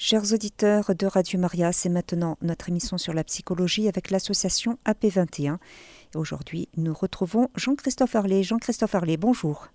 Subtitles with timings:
[0.00, 5.56] Chers auditeurs de Radio Maria, c'est maintenant notre émission sur la psychologie avec l'association AP21.
[6.14, 8.44] Et aujourd'hui, nous retrouvons Jean-Christophe Harley.
[8.44, 9.66] Jean-Christophe Harley, bonjour.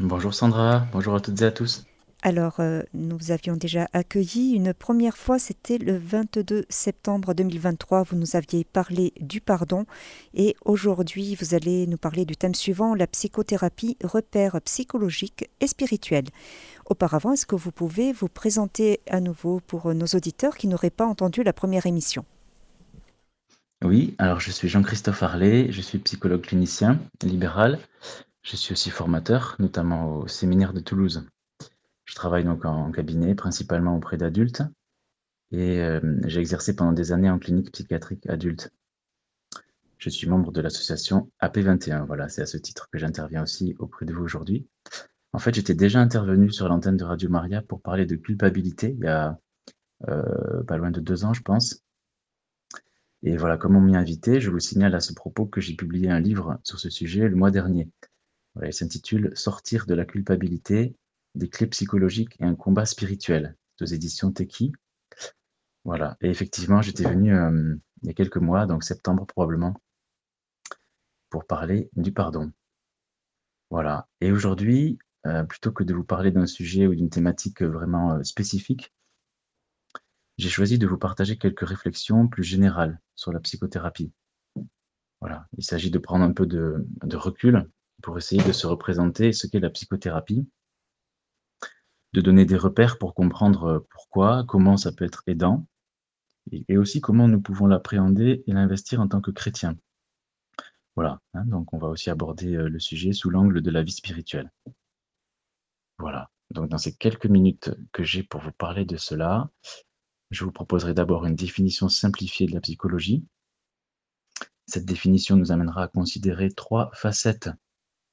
[0.00, 1.84] Bonjour Sandra, bonjour à toutes et à tous.
[2.24, 8.04] Alors, euh, nous avions déjà accueilli une première fois, c'était le 22 septembre 2023.
[8.04, 9.86] Vous nous aviez parlé du pardon
[10.32, 16.28] et aujourd'hui, vous allez nous parler du thème suivant, la psychothérapie, repères psychologiques et spirituels.
[16.88, 21.06] Auparavant, est-ce que vous pouvez vous présenter à nouveau pour nos auditeurs qui n'auraient pas
[21.06, 22.24] entendu la première émission?
[23.84, 27.80] Oui, alors je suis Jean-Christophe Harlet, je suis psychologue clinicien libéral.
[28.44, 31.26] Je suis aussi formateur, notamment au séminaire de Toulouse.
[32.04, 34.62] Je travaille donc en cabinet, principalement auprès d'adultes,
[35.52, 38.70] et euh, j'ai exercé pendant des années en clinique psychiatrique adulte.
[39.98, 42.06] Je suis membre de l'association AP21.
[42.06, 44.66] Voilà, c'est à ce titre que j'interviens aussi auprès de vous aujourd'hui.
[45.32, 49.04] En fait, j'étais déjà intervenu sur l'antenne de Radio Maria pour parler de culpabilité il
[49.04, 49.38] y a
[50.08, 51.82] euh, pas loin de deux ans, je pense.
[53.22, 55.76] Et voilà, comme on m'y a invité, je vous signale à ce propos que j'ai
[55.76, 57.88] publié un livre sur ce sujet le mois dernier.
[58.60, 60.96] il s'intitule Sortir de la culpabilité,
[61.34, 64.72] des clés psychologiques et un combat spirituel, aux éditions Teki.
[65.84, 69.74] Voilà, et effectivement, j'étais venu euh, il y a quelques mois, donc septembre probablement,
[71.30, 72.52] pour parler du pardon.
[73.70, 78.14] Voilà, et aujourd'hui, euh, plutôt que de vous parler d'un sujet ou d'une thématique vraiment
[78.14, 78.92] euh, spécifique,
[80.38, 84.12] j'ai choisi de vous partager quelques réflexions plus générales sur la psychothérapie.
[85.20, 87.70] Voilà, il s'agit de prendre un peu de, recul
[88.02, 90.48] pour essayer de se représenter ce qu'est la psychothérapie,
[92.12, 95.66] de donner des repères pour comprendre euh, pourquoi, comment ça peut être aidant,
[96.50, 99.76] et, aussi comment nous pouvons l'appréhender et l'investir en tant que chrétien.
[100.96, 104.50] Voilà, hein, donc on va aussi aborder le sujet sous l'angle de la vie spirituelle.
[105.98, 106.30] Voilà.
[106.50, 109.50] Donc, dans ces quelques minutes que j'ai pour vous parler de cela,
[110.30, 113.24] je vous proposerai d'abord une définition simplifiée de la psychologie.
[114.66, 117.50] Cette définition nous amènera à considérer trois facettes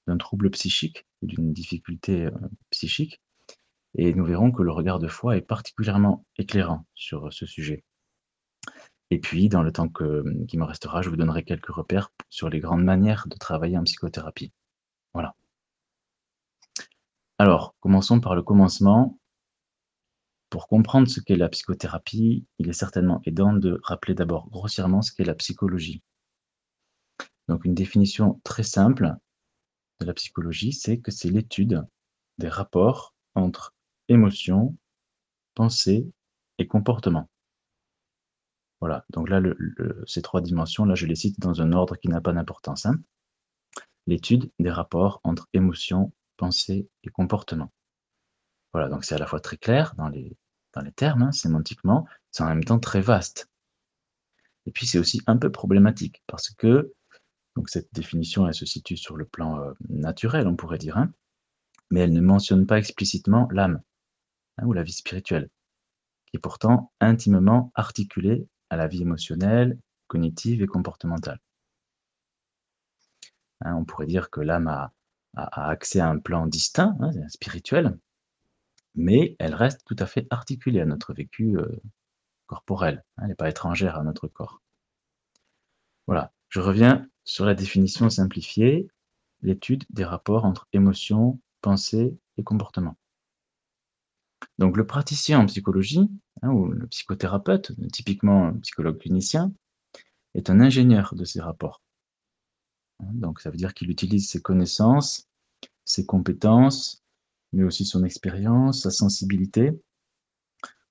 [0.08, 2.32] d'un trouble psychique ou d'une difficulté euh,
[2.70, 3.22] psychique.
[3.96, 7.84] Et nous verrons que le regard de foi est particulièrement éclairant sur ce sujet.
[9.12, 12.60] Et puis, dans le temps qui me restera, je vous donnerai quelques repères sur les
[12.60, 14.54] grandes manières de travailler en psychothérapie.
[15.14, 15.36] Voilà.
[17.40, 19.20] Alors, commençons par le commencement.
[20.50, 25.12] Pour comprendre ce qu'est la psychothérapie, il est certainement aidant de rappeler d'abord grossièrement ce
[25.12, 26.04] qu'est la psychologie.
[27.48, 29.16] Donc une définition très simple
[30.00, 31.84] de la psychologie, c'est que c'est l'étude
[32.38, 33.74] des rapports entre
[34.10, 34.76] émotions,
[35.56, 36.12] pensées
[36.58, 37.30] et comportement.
[38.82, 39.42] Voilà, donc là,
[40.06, 42.86] ces trois dimensions, là, je les cite dans un ordre qui n'a pas d'importance.
[42.86, 42.96] Hein.
[44.08, 47.72] L'étude des rapports entre émotions, pensée et comportement.
[48.74, 50.38] Voilà, donc c'est à la fois très clair dans les,
[50.74, 53.50] dans les termes, hein, sémantiquement, c'est en même temps très vaste.
[54.66, 56.94] Et puis c'est aussi un peu problématique, parce que
[57.56, 61.12] donc cette définition, elle se situe sur le plan euh, naturel, on pourrait dire, hein,
[61.92, 63.82] mais elle ne mentionne pas explicitement l'âme,
[64.60, 65.50] hein, ou la vie spirituelle,
[66.28, 71.40] qui est pourtant intimement articulée à la vie émotionnelle, cognitive et comportementale.
[73.64, 74.94] on pourrait dire que l'âme a,
[75.36, 77.98] accès à un plan distinct, hein, spirituel,
[78.96, 81.82] mais elle reste tout à fait articulée à notre vécu euh,
[82.48, 83.04] corporel.
[83.18, 84.62] Hein, elle n'est pas étrangère à notre corps.
[86.08, 88.88] Voilà, je reviens sur la définition simplifiée,
[89.42, 92.98] l'étude des rapports entre émotions, pensée et comportement.
[94.58, 96.10] Donc le praticien en psychologie,
[96.42, 99.54] hein, ou le psychothérapeute, typiquement un psychologue clinicien,
[100.36, 101.82] est un ingénieur de ces rapports.
[103.00, 105.28] Hein, donc ça veut dire qu'il utilise ses connaissances,
[105.86, 107.04] ses compétences,
[107.52, 109.72] mais aussi son expérience, sa sensibilité,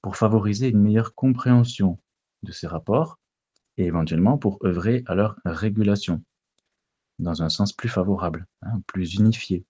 [0.03, 1.99] pour favoriser une meilleure compréhension
[2.43, 3.19] de ces rapports
[3.77, 6.23] et éventuellement pour œuvrer à leur régulation,
[7.19, 9.65] dans un sens plus favorable, hein, plus unifié.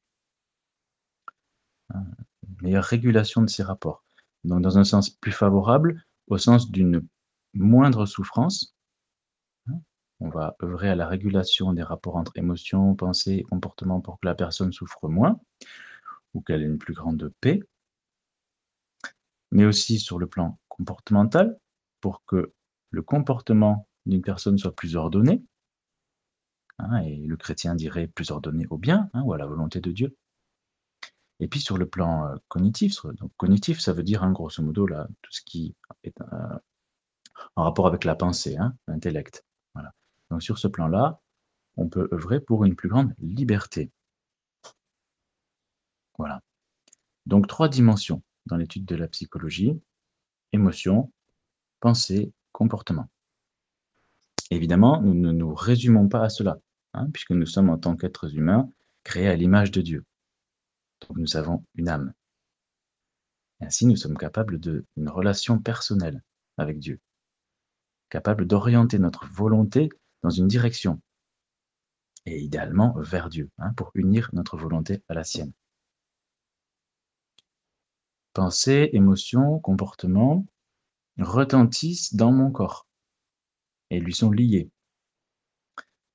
[1.94, 2.04] Hein,
[2.48, 4.04] une meilleure régulation de ces rapports.
[4.44, 7.06] Donc dans un sens plus favorable, au sens d'une
[7.54, 8.74] moindre souffrance,
[10.20, 14.34] on va œuvrer à la régulation des rapports entre émotions, pensées comportements pour que la
[14.34, 15.40] personne souffre moins
[16.34, 17.62] ou qu'elle ait une plus grande paix.
[19.52, 21.58] Mais aussi sur le plan comportemental,
[22.00, 22.52] pour que
[22.90, 25.42] le comportement d'une personne soit plus ordonné.
[26.78, 29.90] Hein, et le chrétien dirait plus ordonné au bien hein, ou à la volonté de
[29.90, 30.16] Dieu.
[31.40, 34.86] Et puis sur le plan euh, cognitif, donc cognitif, ça veut dire hein, grosso modo
[34.86, 36.58] là, tout ce qui est euh,
[37.56, 38.56] en rapport avec la pensée,
[38.86, 39.44] l'intellect.
[40.30, 41.20] Donc sur ce plan-là,
[41.76, 43.90] on peut œuvrer pour une plus grande liberté.
[46.18, 46.42] Voilà.
[47.26, 49.80] Donc trois dimensions dans l'étude de la psychologie.
[50.52, 51.12] émotion,
[51.80, 53.08] pensée, comportement.
[54.50, 56.58] Évidemment, nous ne nous résumons pas à cela,
[56.94, 58.70] hein, puisque nous sommes en tant qu'êtres humains
[59.04, 60.04] créés à l'image de Dieu.
[61.00, 62.12] Donc nous avons une âme.
[63.60, 66.22] ainsi, nous sommes capables d'une relation personnelle
[66.56, 67.00] avec Dieu,
[68.08, 69.88] capables d'orienter notre volonté
[70.22, 71.00] dans une direction,
[72.26, 75.52] et idéalement vers Dieu, hein, pour unir notre volonté à la sienne.
[78.32, 80.46] Pensées, émotions, comportements
[81.18, 82.86] retentissent dans mon corps
[83.90, 84.70] et lui sont liés,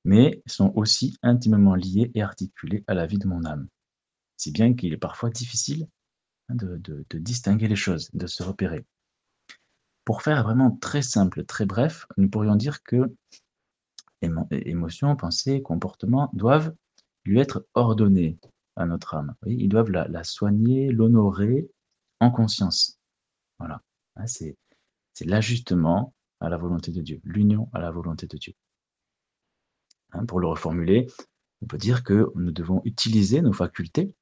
[0.04, 3.68] mais sont aussi intimement liés et articulés à la vie de mon âme,
[4.36, 5.88] si bien qu'il est parfois difficile
[6.48, 8.84] hein, de, distinguer les choses, de se repérer.
[10.04, 13.14] Pour faire vraiment très simple, très bref, nous pourrions dire que
[14.50, 16.74] émotions, pensées, comportements doivent
[17.24, 18.38] lui être ordonnés
[18.76, 19.34] à notre âme.
[19.46, 21.70] ils doivent la, soigner, l'honorer
[22.20, 22.98] en conscience.
[23.58, 23.82] Voilà.
[24.16, 24.56] Hein, c'est
[25.20, 28.54] l'ajustement à la volonté de Dieu, l'union à la volonté de Dieu.
[30.12, 31.06] Hein, pour le reformuler,
[31.62, 34.14] on peut dire que nous devons utiliser nos facultés,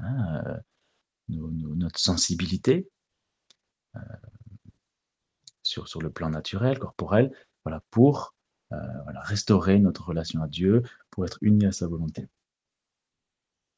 [0.00, 0.56] hein, euh,
[1.28, 2.88] notre sensibilité
[3.96, 4.00] euh,
[5.62, 7.32] sur, sur le plan naturel, corporel,
[7.64, 8.34] voilà, pour
[8.72, 8.76] euh,
[9.22, 12.28] restaurer notre relation à Dieu, pour être unis à sa volonté.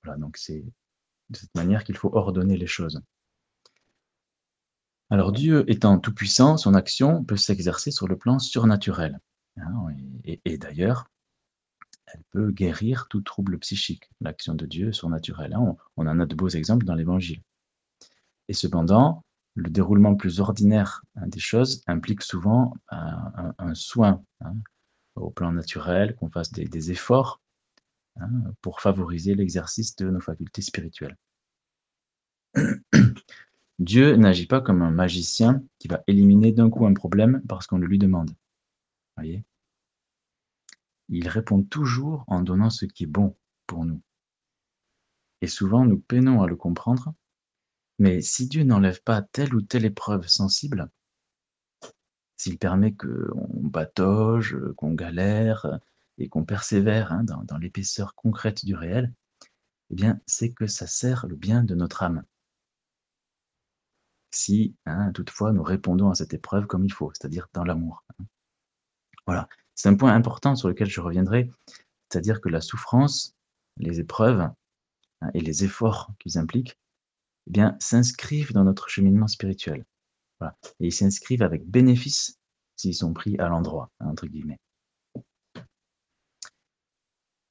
[0.04, 0.64] Voilà, donc c'est
[1.30, 3.00] de cette manière qu'il faut ordonner les choses.
[5.10, 9.20] Alors Dieu étant tout-puissant, son action peut s'exercer sur le plan surnaturel.
[9.58, 9.88] Hein,
[10.24, 11.10] et, d'ailleurs,
[12.06, 15.54] elle peut guérir tout trouble psychique, l'action de Dieu surnaturelle.
[15.54, 17.42] Hein, on, en a de beaux exemples dans l'Évangile.
[18.48, 24.22] Et cependant, le déroulement plus ordinaire hein, des choses implique souvent un, soin
[25.14, 27.40] au plan naturel, qu'on fasse des efforts
[28.60, 31.16] pour favoriser l'exercice de nos facultés spirituelles.
[33.78, 37.78] Dieu n'agit pas comme un magicien qui va éliminer d'un coup un problème parce qu'on
[37.78, 38.30] le lui demande.
[39.16, 39.44] Voyez?
[41.12, 43.36] Il répond toujours en donnant ce qui est bon
[43.68, 44.02] pour nous.
[45.40, 47.14] Et souvent, nous peinons à le comprendre,
[48.00, 50.90] mais si Dieu n'enlève pas telle ou telle épreuve sensible,
[52.36, 55.78] s'il permet qu'on batoge, qu'on galère
[56.18, 59.12] et qu'on persévère hein, dans, dans l'épaisseur concrète du réel,
[59.90, 62.24] eh bien, c'est que ça sert le bien de notre âme
[64.34, 68.04] si hein, toutefois nous répondons à cette épreuve comme il faut, c'est-à-dire dans l'amour.
[68.18, 68.24] Hein.
[69.26, 71.50] Voilà, c'est un point important sur lequel je reviendrai,
[72.08, 73.34] c'est-à-dire que la souffrance,
[73.78, 76.78] les épreuves hein, et les efforts qu'ils impliquent,
[77.46, 79.84] eh bien, s'inscrivent dans notre cheminement spirituel.
[80.80, 82.38] Et ils s'inscrivent avec bénéfice
[82.76, 84.58] s'ils sont pris à l'endroit, entre guillemets.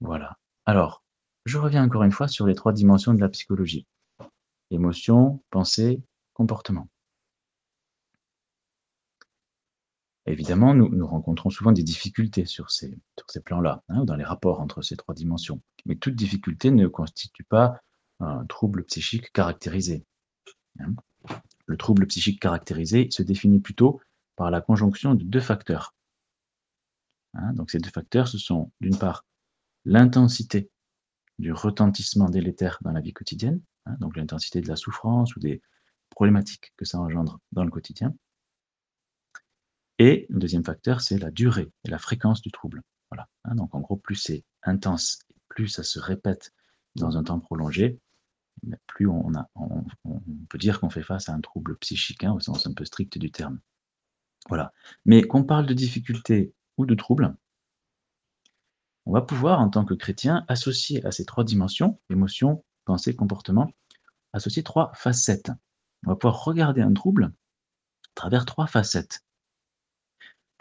[0.02, 0.38] Voilà.
[0.66, 1.04] Alors,
[1.46, 3.86] je reviens encore une fois sur les trois dimensions de la psychologie.
[4.72, 6.02] Émotion, pensée
[6.34, 6.88] comportement.
[10.28, 12.98] Évidemment, nous, rencontrons souvent des difficultés sur ces,
[13.28, 15.62] ces plans-là, hein, dans les rapports entre ces trois dimensions.
[15.86, 17.80] Mais toute difficulté ne constitue pas
[18.20, 20.06] un trouble psychique caractérisé.
[20.80, 20.94] Hein.
[21.66, 24.00] Le trouble psychique caractérisé se définit plutôt
[24.36, 25.96] par la conjonction de deux facteurs.
[27.34, 27.54] Hein.
[27.54, 29.26] donc ces deux facteurs, ce sont d'une part
[29.86, 30.70] l'intensité
[31.40, 33.62] du retentissement délétère dans la vie quotidienne,
[34.00, 35.62] donc l'intensité de la souffrance ou des,
[36.12, 38.14] problématiques que ça engendre dans le quotidien.
[40.02, 42.82] Et le deuxième facteur, c'est la durée et la fréquence du trouble.
[43.12, 43.28] Voilà.
[43.44, 46.56] Hein, donc en gros, plus c'est intense, plus ça se répète
[46.96, 48.00] dans un temps prolongé,
[48.88, 49.32] plus on,
[50.50, 53.20] peut dire qu'on fait face à un trouble psychique, hein, au sens un peu strict
[53.20, 53.60] du terme.
[54.50, 54.74] Voilà.
[55.06, 57.36] Mais qu'on parle de difficulté ou de trouble,
[59.06, 63.72] on va pouvoir, en tant que chrétien, associer à ces trois dimensions, émotion, pensée, comportement,
[64.34, 65.52] associer trois facettes
[66.06, 69.24] on va pouvoir regarder un trouble à travers trois facettes.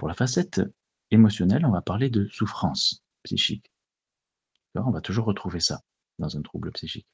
[0.00, 0.62] Pour la facette
[1.11, 3.71] émotionnelle, on va parler de souffrance psychique.
[4.75, 5.83] On va toujours retrouver ça
[6.19, 7.07] dans un trouble psychique.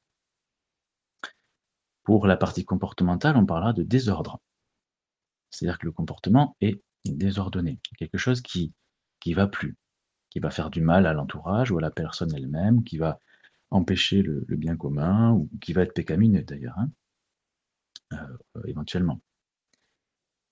[2.03, 4.39] Pour la partie comportementale, on parlera de désordre.
[5.49, 8.71] C'est-à-dire que le comportement est désordonné, quelque chose qui
[9.19, 9.75] qui va plus,
[10.29, 13.19] qui va faire du mal à l'entourage ou à la personne elle-même, qui va
[13.69, 16.79] empêcher le, bien commun ou qui va être pécamineux d'ailleurs.
[16.79, 16.89] Hein.
[18.13, 19.19] Euh, éventuellement.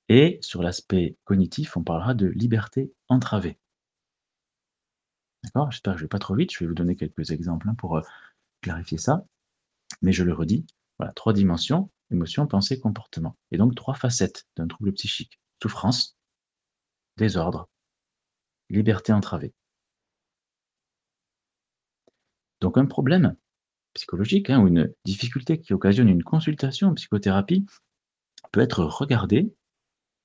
[0.09, 3.57] Et sur l'aspect cognitif, on parlera de liberté entravée.
[5.43, 5.71] D'accord?
[5.71, 7.75] J'espère que je ne vais pas trop vite, je vais vous donner quelques exemples hein,
[7.75, 8.01] pour euh,
[8.61, 9.25] clarifier ça.
[10.01, 10.65] Mais je le redis,
[10.99, 13.35] voilà, trois dimensions, émotion, pensée, comportement.
[13.51, 15.39] Et donc trois facettes d'un trouble psychique.
[15.61, 16.17] Souffrance,
[17.17, 17.69] désordre,
[18.69, 19.53] liberté entravée.
[22.61, 23.35] Donc un problème,
[23.93, 27.65] psychologique hein, ou une difficulté qui occasionne une consultation en psychothérapie
[28.51, 29.53] peut être regardée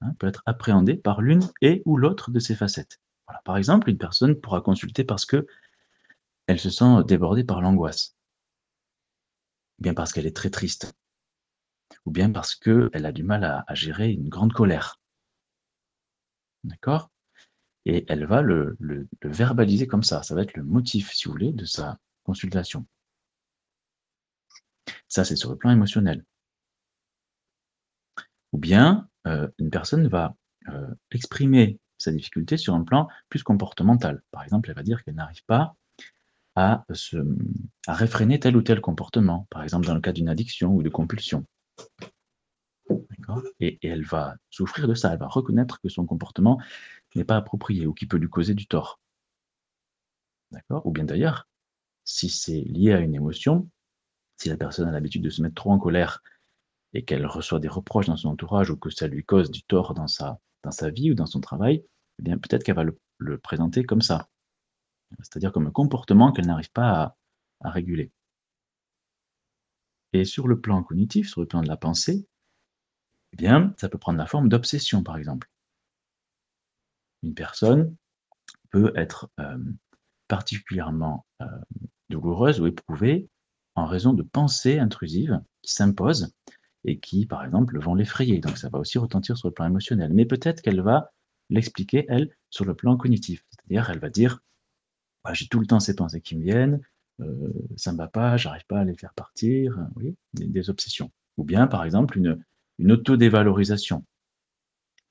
[0.01, 3.01] hein, peut être appréhendé par l'une et ou l'autre de ces facettes.
[3.45, 5.47] Par exemple, une personne pourra consulter parce que
[6.47, 8.17] elle se sent débordée par l'angoisse,
[9.79, 10.93] ou bien parce qu'elle est très triste,
[12.07, 14.99] ou bien parce qu'elle a du mal à, gérer une grande colère.
[16.65, 17.11] D'accord?
[17.87, 18.77] Et elle va le
[19.23, 20.23] verbaliser comme ça.
[20.23, 22.87] Ça va être le motif, si vous voulez, de sa consultation.
[25.09, 26.25] Ça, c'est sur le plan émotionnel.
[28.53, 30.35] Ou bien, euh, une personne va
[30.69, 34.23] euh, exprimer sa difficulté sur un plan plus comportemental.
[34.31, 35.77] Par exemple, elle va dire qu'elle n'arrive pas
[36.57, 37.17] à, se,
[37.87, 40.89] à réfréner tel ou tel comportement, par exemple dans le cas d'une addiction ou de
[40.89, 41.45] compulsion.
[43.61, 46.61] Et, et, elle va souffrir de ça, elle va reconnaître que son comportement
[47.15, 48.99] n'est pas approprié ou qui peut lui causer du tort.
[50.51, 50.85] D'accord?
[50.87, 51.47] Ou bien d'ailleurs,
[52.05, 53.69] si c'est lié à une émotion,
[54.37, 56.23] si la personne a l'habitude de se mettre trop en colère
[56.95, 59.95] et qu'elle reçoit des reproches dans son entourage ou que ça lui cause du tort
[59.95, 60.39] dans sa,
[60.91, 61.85] vie ou dans son travail,
[62.19, 64.29] eh bien peut-être qu'elle va le, présenter comme ça.
[65.19, 67.17] C'est-à-dire comme un comportement qu'elle n'arrive pas à,
[67.61, 68.13] à, réguler.
[70.13, 72.27] Et sur le plan cognitif, sur le plan de la pensée,
[73.33, 75.49] eh bien, ça peut prendre la forme d'obsession, par exemple.
[77.23, 77.97] Une personne
[78.71, 79.59] peut être euh,
[80.29, 81.47] particulièrement euh,
[82.09, 83.29] douloureuse ou éprouvée
[83.75, 86.33] en raison de pensées intrusives qui s'imposent
[86.85, 88.39] et qui, par exemple, vont l'effrayer.
[88.39, 90.13] Donc ça va aussi retentir sur le plan émotionnel.
[90.13, 91.13] Mais peut-être qu'elle va
[91.51, 93.45] l'expliquer, elle, sur le plan cognitif.
[93.51, 94.41] C'est-à-dire, elle va dire,
[95.25, 96.81] bah, j'ai tout le temps ces pensées qui me viennent,
[97.21, 100.71] euh, ça ne va pas, j'arrive pas à les faire partir, vous voyez, des, des,
[100.71, 101.11] obsessions.
[101.37, 102.43] Ou bien, par exemple, une,
[102.79, 104.05] une autodévalorisation.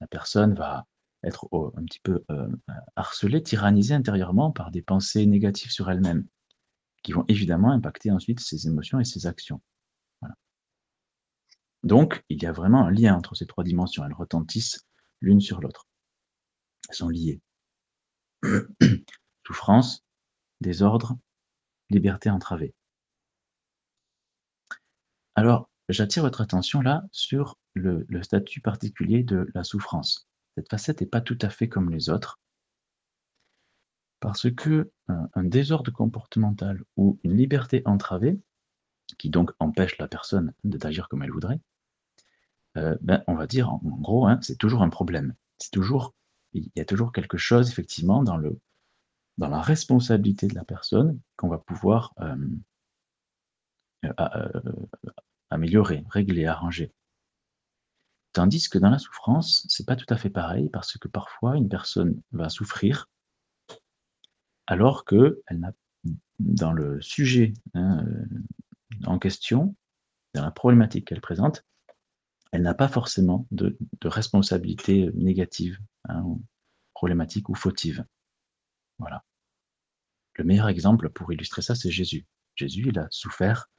[0.02, 0.88] La personne va
[1.24, 2.48] être oh, un petit peu euh,
[2.96, 6.26] harcelée, tyrannisée intérieurement par des pensées négatives sur elle-même,
[7.04, 9.62] qui vont évidemment impacter ensuite ses émotions et ses actions.
[11.84, 14.06] Donc, il y a vraiment un lien entre ces trois dimensions.
[14.06, 14.86] Elles retentissent
[15.22, 15.88] l'une sur l'autre.
[16.90, 17.42] Elles sont liées.
[19.48, 20.04] Souffrance,
[20.62, 21.18] désordre,
[21.90, 22.74] liberté entravée.
[25.36, 30.28] Alors, j'attire votre attention là sur le, statut particulier de la souffrance.
[30.56, 32.40] Cette facette n'est pas tout à fait comme les autres,
[34.20, 38.38] parce que un, un désordre comportemental ou une liberté entravée,
[39.18, 41.62] qui donc empêche la personne d'agir comme elle voudrait,
[42.78, 45.36] euh, ben, on va dire en, gros, hein, c'est toujours un problème.
[45.58, 46.14] C'est toujours,
[46.54, 48.60] il y a toujours quelque chose effectivement dans le,
[49.38, 52.36] dans la responsabilité de la personne qu'on va pouvoir euh,
[54.06, 54.62] euh,
[55.50, 56.94] améliorer, régler, arranger.
[58.34, 61.68] Tandis que dans la souffrance, c'est pas tout à fait pareil parce que parfois une
[61.68, 63.10] personne va souffrir
[64.68, 65.74] alors que elle n'a
[66.38, 68.06] dans le sujet hein,
[69.06, 69.76] en question,
[70.34, 71.66] dans la problématique qu'elle présente,
[72.52, 76.24] elle n'a pas forcément de, responsabilité négative, hein,
[76.94, 78.06] problématique ou fautive.
[78.98, 79.24] Voilà.
[80.34, 82.26] Le meilleur exemple pour illustrer ça, c'est Jésus.
[82.56, 83.70] Jésus, il a souffert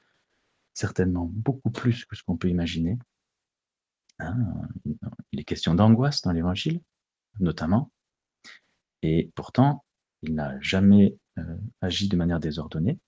[0.74, 2.98] certainement beaucoup plus que ce qu'on peut imaginer.
[4.18, 4.36] Hein,
[5.32, 6.80] il est question d'angoisse dans l'Évangile,
[7.40, 7.90] notamment.
[9.02, 9.84] Et pourtant,
[10.22, 12.98] il n'a jamais euh, agi de manière désordonnée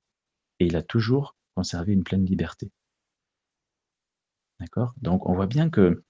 [0.59, 2.71] et il a toujours conservé une pleine liberté.
[4.63, 4.95] D'accord?
[5.03, 6.05] Donc, on voit bien que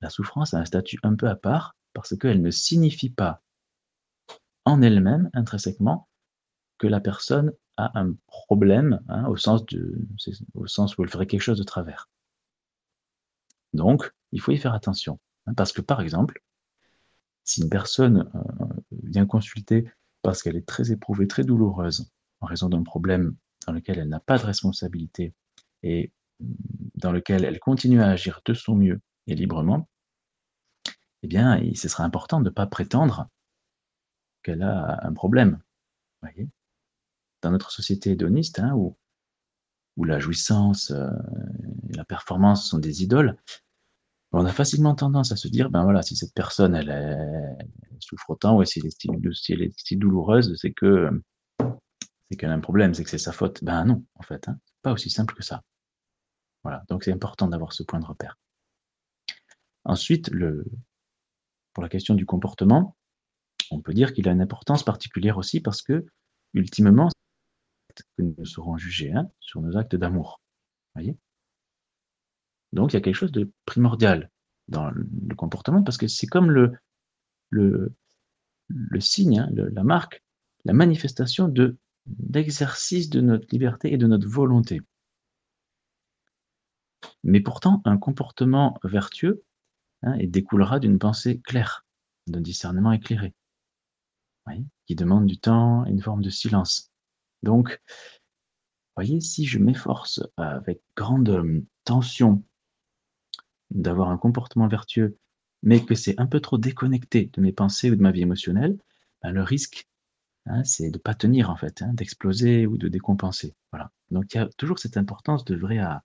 [0.00, 3.42] la souffrance a un statut un peu à part parce qu'elle ne signifie pas
[4.64, 6.08] en elle-même, intrinsèquement,
[6.78, 9.94] que la personne a un problème hein, au, sens de,
[10.54, 12.08] au sens où elle ferait quelque chose de travers.
[13.74, 15.20] Donc, il faut y faire attention.
[15.44, 16.42] Hein, parce que, par exemple,
[17.44, 18.64] si une personne euh,
[19.02, 19.86] vient consulter
[20.22, 24.20] parce qu'elle est très éprouvée, très douloureuse, en raison d'un problème dans lequel elle n'a
[24.20, 25.34] pas de responsabilité
[25.82, 26.10] et
[27.02, 29.88] dans lequel elle continue à agir de son mieux et librement,
[31.22, 33.28] eh bien, ce sera important de ne pas prétendre
[34.42, 35.60] qu'elle a un problème.
[37.42, 38.96] Dans notre société hédoniste, hein, où,
[40.04, 41.10] la jouissance euh,
[41.90, 43.36] et la performance sont des idoles,
[44.32, 47.56] on a facilement tendance à se dire, ben voilà, si cette personne, elle,
[48.00, 51.10] souffre autant, ou si elle est si, si, elle est si douloureuse, c'est que
[52.30, 53.62] c'est qu'elle a un problème, c'est que c'est sa faute.
[53.62, 55.62] Ben non, en fait, hein, pas aussi simple que ça.
[56.62, 58.38] Voilà, donc c'est important d'avoir ce point de repère.
[59.84, 60.64] Ensuite, le,
[61.72, 62.96] pour la question du comportement,
[63.70, 66.06] on peut dire qu'il a une importance particulière aussi parce que,
[66.54, 67.08] ultimement,
[68.16, 70.40] que nous serons jugés hein, sur nos actes d'amour.
[70.94, 71.16] Voyez?
[72.72, 74.30] Donc il y a quelque chose de primordial
[74.68, 76.50] dans le comportement parce que c'est comme
[77.50, 77.94] le,
[79.00, 80.22] signe, hein, la marque,
[80.64, 81.76] la manifestation de
[82.06, 84.80] d'exercice de notre liberté et de notre volonté.
[87.24, 89.44] Mais pourtant, un comportement vertueux
[90.02, 91.84] hein, découlera d'une pensée claire,
[92.26, 93.34] d'un discernement éclairé,
[94.86, 96.90] qui demande du temps une forme de silence.
[97.42, 97.80] Donc,
[98.96, 102.44] voyez, si je m'efforce avec grande euh, tension
[103.70, 105.16] d'avoir un comportement vertueux,
[105.62, 108.78] mais que c'est un peu trop déconnecté de mes pensées ou de ma vie émotionnelle,
[109.22, 109.88] ben, le risque,
[110.46, 113.54] hein, c'est de ne pas tenir en fait, hein, d'exploser ou de décompenser.
[113.70, 113.90] Voilà.
[114.10, 116.02] Donc il y a toujours cette importance de vrai à,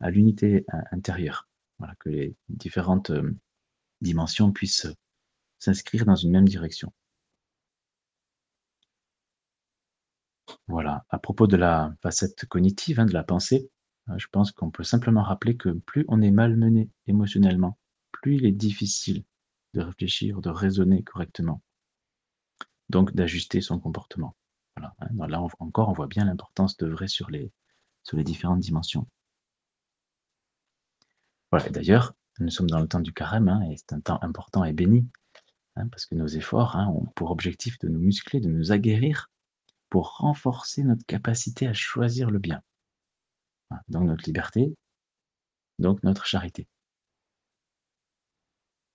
[0.00, 3.36] l'unité intérieure, voilà, que les différentes euh,
[4.00, 4.86] dimensions puissent
[5.58, 6.92] s'inscrire dans une même direction.
[10.68, 11.04] Voilà.
[11.10, 13.70] À propos de la facette cognitive, hein, de la pensée,
[14.16, 17.78] je pense qu'on peut simplement rappeler que plus on est malmené émotionnellement,
[18.12, 19.24] plus il est difficile
[19.74, 21.62] de réfléchir, de raisonner correctement.
[22.88, 24.34] Donc d'ajuster son comportement.
[24.76, 24.94] Voilà.
[25.00, 25.28] Hein.
[25.28, 27.52] Là encore, on voit bien l'importance de vrai sur les
[28.24, 29.06] différentes dimensions.
[31.52, 34.72] D'ailleurs, nous sommes dans le temps du carême, hein, et c'est un temps important et
[34.72, 35.08] béni,
[35.76, 39.30] hein, parce que nos efforts ont pour objectif de nous muscler, de nous aguerrir,
[39.88, 42.62] pour renforcer notre capacité à choisir le bien.
[43.88, 44.74] Donc notre liberté,
[45.78, 46.66] donc notre charité.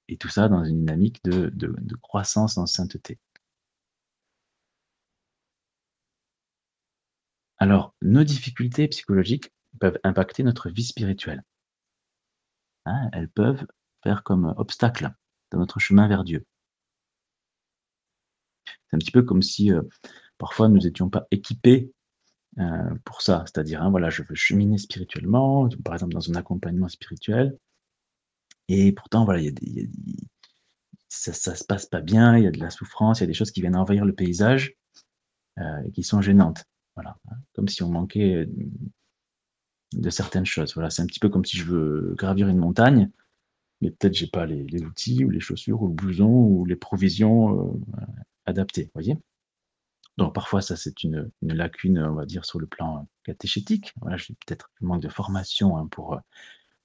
[0.07, 1.51] Et tout ça dans une dynamique de,
[2.01, 3.19] croissance en sainteté.
[7.57, 11.43] Alors, nos difficultés psychologiques peuvent impacter notre vie spirituelle.
[12.85, 13.65] Hein, elles peuvent
[14.03, 15.11] faire comme obstacle
[15.51, 16.45] dans notre chemin vers Dieu.
[18.65, 19.81] C'est un petit peu comme si euh,
[20.37, 21.91] parfois nous n'étions pas équipés
[22.59, 23.43] euh, pour ça.
[23.45, 27.57] C'est-à-dire, hein, voilà, je veux cheminer spirituellement, par exemple dans un accompagnement spirituel,
[28.67, 29.41] et pourtant, voilà,
[31.09, 33.27] ça, ne se passe pas bien, il y a de la souffrance, il y a
[33.27, 34.75] des choses qui viennent envahir le paysage
[35.59, 36.65] euh, et qui sont gênantes.
[36.95, 38.47] Voilà, hein, comme si on manquait
[39.93, 40.73] de certaines choses.
[40.73, 43.09] Voilà, c'est un petit peu comme si je veux gravir une montagne,
[43.81, 47.73] mais peut-être j'ai pas les, outils ou les chaussures ou le blouson ou les provisions
[47.73, 48.01] euh,
[48.45, 48.91] adaptées.
[48.93, 49.17] Voyez?
[50.17, 53.93] Donc parfois ça c'est une, lacune, on va dire, sur le plan catéchétique.
[54.01, 56.19] Voilà, j'ai peut-être manque de formation hein, pour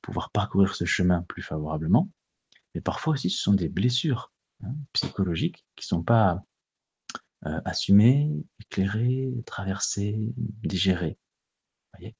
[0.02, 2.10] pouvoir parcourir ce chemin plus favorablement.
[2.74, 6.42] Mais parfois aussi, ce sont des blessures hein, psychologiques qui sont pas
[7.46, 11.18] euh, assumées, éclairées, traversées, digérées.
[11.94, 12.16] Voyez?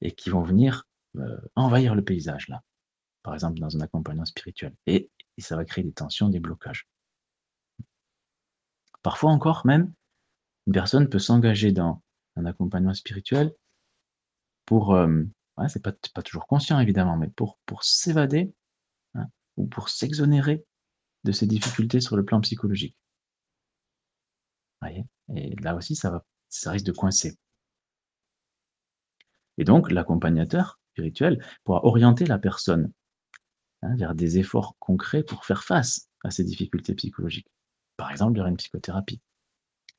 [0.00, 0.86] Et qui vont venir
[1.16, 2.62] euh, envahir le paysage, là.
[3.22, 4.74] Par exemple, dans un accompagnement spirituel.
[4.86, 6.86] Et, ça va créer des tensions, des blocages.
[9.02, 9.90] Parfois encore, même,
[10.66, 12.02] une personne peut s'engager dans
[12.36, 13.54] un accompagnement spirituel
[14.66, 15.24] pour euh,
[15.68, 18.52] c'est pas, toujours conscient évidemment, mais pour, pour s'évader
[19.14, 20.64] hein, ou pour s'exonérer
[21.24, 22.96] de ces difficultés sur le plan psychologique.
[24.80, 25.06] Voyez?
[25.34, 27.36] Et là aussi, ça, va, ça risque de coincer.
[29.60, 32.90] Et donc, l'accompagnateur spirituel pourra orienter la personne
[33.82, 37.46] hein, vers des efforts concrets pour faire face à ces difficultés psychologiques.
[37.98, 39.20] Par exemple, vers une psychothérapie.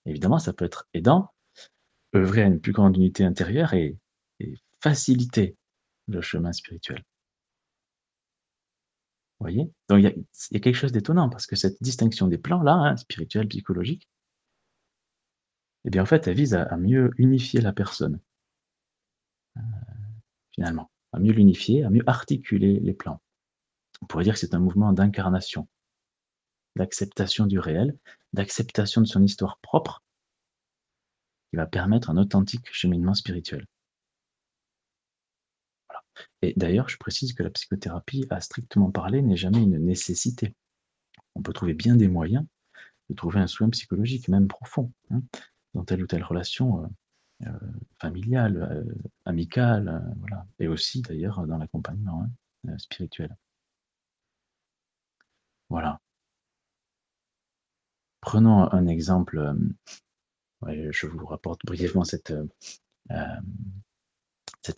[0.08, 1.30] Évidemment, ça peut être aidant,
[2.16, 4.00] œuvrer à une plus grande unité intérieure et
[4.82, 5.56] faciliter
[6.08, 7.04] le chemin spirituel.
[9.40, 9.72] Vous voyez?
[9.90, 12.98] Donc il y, a, quelque chose d'étonnant parce que cette distinction des plans là, hein,
[12.98, 14.10] spirituel, psychologique,
[15.86, 18.20] eh bien en fait, elle vise à, mieux unifier la personne.
[19.58, 19.62] Euh,
[20.52, 23.22] finalement, à mieux l'unifier, à mieux articuler les plans.
[24.02, 25.68] On pourrait dire que c'est un mouvement d'incarnation,
[26.76, 27.98] d'acceptation du réel,
[28.34, 30.04] d'acceptation de son histoire propre,
[31.50, 33.66] qui va permettre un authentique cheminement spirituel.
[36.42, 40.56] Et d'ailleurs, je précise que la psychothérapie, à strictement parler, n'est jamais une nécessité.
[41.36, 42.46] On peut trouver bien des moyens
[43.12, 45.22] de trouver un soin psychologique, même profond, hein,
[45.74, 46.88] dans telle ou telle relation euh,
[48.00, 48.94] familiale, euh,
[49.26, 50.46] amicale, voilà.
[50.60, 52.28] et aussi d'ailleurs dans l'accompagnement
[52.68, 53.36] hein, spirituel.
[55.70, 56.00] Voilà.
[58.22, 59.56] Prenons un exemple.
[60.68, 62.34] je vous rapporte brièvement cet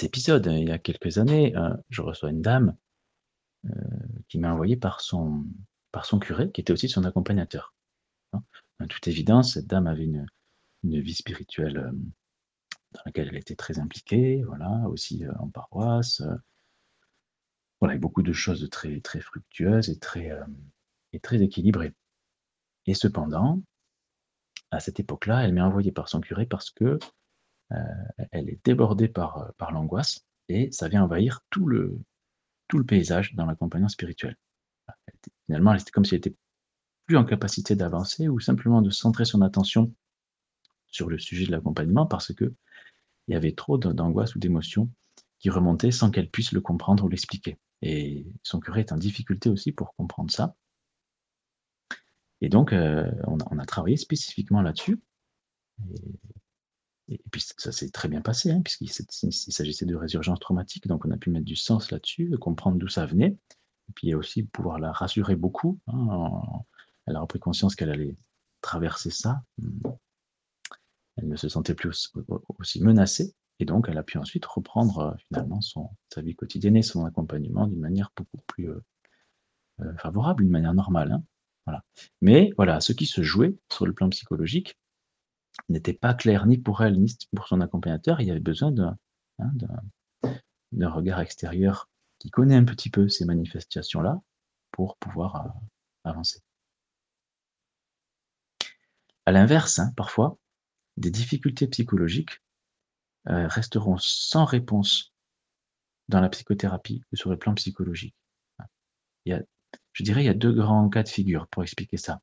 [0.04, 0.46] épisode.
[0.48, 2.76] Il y a quelques années, euh, je reçois une dame
[3.66, 3.70] euh,
[4.28, 5.46] qui m'a envoyé par son,
[6.20, 7.74] curé, qui était aussi son accompagnateur.
[8.34, 8.44] Hein.
[8.82, 10.28] En toute évidence, cette dame avait une,
[10.84, 11.92] vie spirituelle euh,
[12.94, 16.22] dans laquelle elle était très impliquée, voilà, aussi en paroisse.
[17.80, 20.32] voilà, beaucoup de choses très, très fructueuses et très,
[21.12, 21.94] et très équilibrées.
[22.86, 23.62] Et cependant,
[24.72, 27.00] à cette époque-là, elle m'est envoyée par son curé parce que
[27.72, 27.78] euh,
[28.32, 32.00] elle est débordée par, euh, par l'angoisse et ça vient envahir tout le,
[32.68, 34.38] tout le paysage dans l'accompagnement spirituel.
[35.46, 36.36] finalement, c'était comme si elle était
[37.06, 39.94] plus en capacité d'avancer ou simplement de centrer son attention
[40.88, 42.54] sur le sujet de l'accompagnement parce que
[43.28, 44.90] il y avait trop d'angoisse ou d'émotions
[45.40, 47.58] qui remontaient sans qu'elle puisse le comprendre ou l'expliquer.
[47.82, 50.56] Et son curé est en difficulté aussi pour comprendre ça.
[52.40, 55.02] Et donc, euh, on, a, travaillé spécifiquement là-dessus.
[57.10, 60.88] Et, puis, ça s'est très bien passé, hein, puisqu'il s'agissait de résurgence traumatique.
[60.88, 63.38] Donc, on a pu mettre du sens là-dessus, comprendre d'où ça venait.
[63.90, 65.80] Et puis, aussi pouvoir la rassurer beaucoup.
[65.88, 66.42] Hein,
[67.06, 68.16] elle a repris conscience qu'elle allait
[68.62, 69.44] traverser ça.
[71.18, 72.12] Elle ne se sentait plus
[72.60, 73.36] aussi menacée.
[73.60, 77.06] Et donc, elle a pu ensuite reprendre euh, finalement son, sa vie quotidienne et son
[77.06, 78.84] accompagnement d'une manière beaucoup plus euh,
[79.82, 81.12] euh, favorable, d'une manière normale.
[81.12, 81.24] Hein.
[81.66, 81.84] Voilà.
[82.22, 84.78] Mais voilà, ce qui se jouait sur le plan psychologique
[85.70, 88.20] n'était pas clair ni pour elle ni pour son accompagnateur.
[88.22, 88.98] Il y avait besoin d'un
[89.40, 89.52] hein,
[90.90, 94.20] regard extérieur qui connaît un petit peu ces manifestations-là
[94.72, 95.54] pour pouvoir
[96.04, 96.42] avancer.
[99.26, 100.38] À l'inverse, hein, parfois,
[100.98, 102.42] des difficultés psychologiques
[103.30, 105.14] euh, resteront sans réponse
[106.10, 108.16] dans la psychothérapie ou sur le plan psychologique.
[109.26, 109.42] Il y a,
[109.94, 112.22] je dirais il y a deux grands cas de figure pour expliquer ça.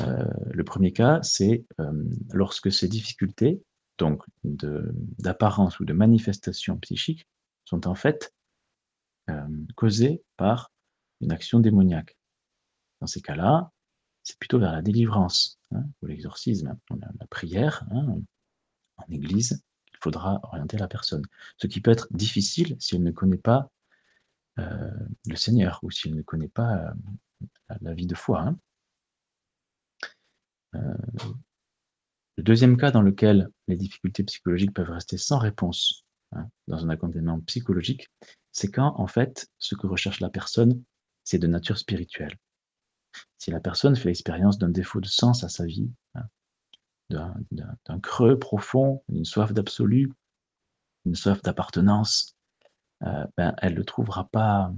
[0.00, 1.92] Euh, le premier cas, c'est euh,
[2.32, 3.62] lorsque ces difficultés,
[3.98, 7.26] donc d'apparence ou de manifestation psychique,
[7.66, 8.32] sont en fait
[9.76, 10.72] causées par
[11.20, 12.16] une action démoniaque.
[13.00, 13.70] Dans ces cas-là,
[14.22, 18.20] c'est plutôt vers la délivrance hein, ou l'exorcisme, la, prière, hein,
[18.96, 21.24] en église, il faudra orienter la personne.
[21.56, 23.70] Ce qui peut être difficile si elle ne connaît pas
[24.58, 24.90] euh,
[25.26, 27.46] le Seigneur ou si elle ne connaît pas euh,
[27.80, 28.42] la, vie de foi.
[28.42, 28.58] Hein.
[30.74, 30.94] Euh,
[32.36, 36.88] le deuxième cas dans lequel les difficultés psychologiques peuvent rester sans réponse hein, dans un
[36.90, 38.08] accompagnement psychologique,
[38.52, 40.82] c'est quand en fait ce que recherche la personne,
[41.24, 42.36] c'est de nature spirituelle.
[43.38, 46.26] Si la personne fait l'expérience d'un défaut de sens à sa vie, hein,
[47.10, 50.12] d'un creux profond, une soif d'absolu,
[51.06, 52.36] une soif d'appartenance,
[53.02, 54.72] euh, ben, elle ne le trouvera pas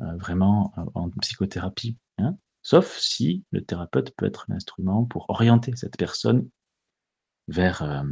[0.00, 1.96] euh, vraiment en psychothérapie.
[2.18, 2.36] Hein.
[2.60, 6.48] sauf si le thérapeute peut être l'instrument pour orienter cette personne
[7.48, 8.02] vers euh,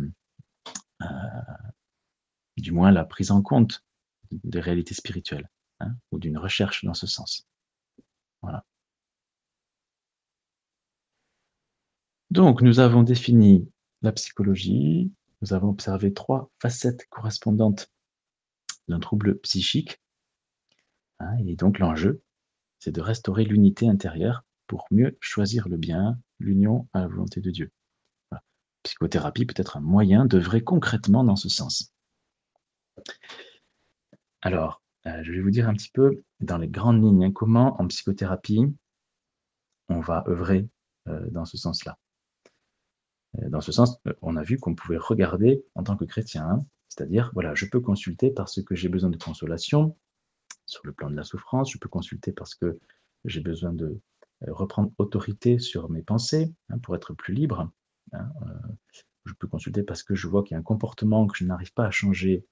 [2.56, 3.84] du moins la prise en compte
[4.30, 5.48] des réalités spirituelles
[5.80, 7.46] hein, ou d'une recherche dans ce sens.
[8.42, 8.64] Voilà.
[12.30, 13.68] Donc, nous avons défini
[14.02, 15.12] la psychologie,
[15.42, 17.90] nous avons observé trois facettes correspondantes
[18.86, 20.00] d'un trouble psychique.
[21.18, 22.22] Hein, et donc, l'enjeu,
[22.78, 27.50] c'est de restaurer l'unité intérieure pour mieux choisir le bien, l'union à la volonté de
[27.50, 27.72] Dieu.
[28.84, 31.92] Psychothérapie peut être un moyen d'œuvrer concrètement dans ce sens.
[34.40, 37.80] Alors, euh, je vais vous dire un petit peu dans les grandes lignes hein, comment
[37.80, 38.74] en psychothérapie
[39.88, 40.68] on va œuvrer
[41.08, 41.98] euh, dans ce sens-là.
[43.38, 46.48] Euh, dans ce sens, euh, on a vu qu'on pouvait regarder en tant que chrétien,
[46.48, 46.66] hein.
[46.88, 49.96] c'est-à-dire, voilà, je peux consulter parce que j'ai besoin de consolation
[50.66, 52.78] sur le plan de la souffrance, je peux consulter parce que
[53.24, 54.00] j'ai besoin de
[54.42, 57.70] euh, reprendre autorité sur mes pensées hein, pour être plus libre.
[58.12, 58.32] Hein,
[59.24, 61.72] je peux consulter parce que je vois qu'il y a un comportement que je n'arrive
[61.72, 62.46] pas à changer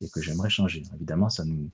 [0.00, 0.82] et que j'aimerais changer.
[0.94, 1.70] Évidemment, ça nous,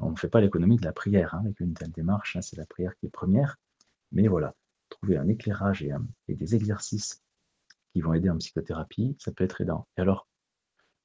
[0.00, 2.94] on ne fait pas l'économie de la prière avec une telle démarche, c'est la prière
[2.96, 3.56] qui est première.
[4.12, 4.54] Mais voilà,
[4.88, 7.23] trouver un éclairage et des exercices
[8.02, 9.86] vont aider en psychothérapie, ça peut être aidant.
[9.96, 10.28] Et alors,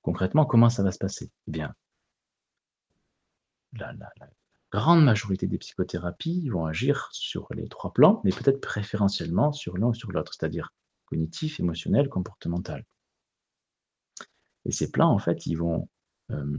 [0.01, 1.31] concrètement, comment ça va se passer?
[1.47, 1.75] Eh bien,
[3.73, 3.93] la,
[4.71, 9.87] grande majorité des psychothérapies vont agir sur les trois plans, mais peut-être préférentiellement sur l'un
[9.87, 10.73] ou sur l'autre, c'est-à-dire
[11.05, 12.85] cognitif, émotionnel, comportemental.
[14.65, 15.89] Et ces plans, en fait, ils vont
[16.31, 16.57] euh,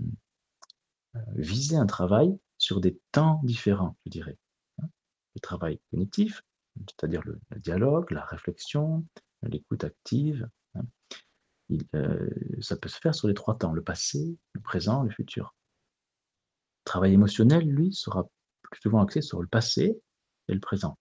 [1.16, 4.38] euh, viser un travail sur des temps différents, je dirais.
[4.82, 4.88] Hein.
[5.34, 6.42] Le travail cognitif,
[6.76, 9.06] c'est-à-dire le, dialogue, la réflexion,
[9.48, 10.48] l'écoute active.
[10.74, 10.82] Hein.
[11.94, 12.28] Euh,
[12.60, 15.54] ça peut se faire sur les trois temps, le passé, le présent, le futur.
[16.80, 18.28] Le travail émotionnel, lui, sera
[18.62, 20.00] plus souvent axé sur le passé
[20.48, 20.98] et le présent.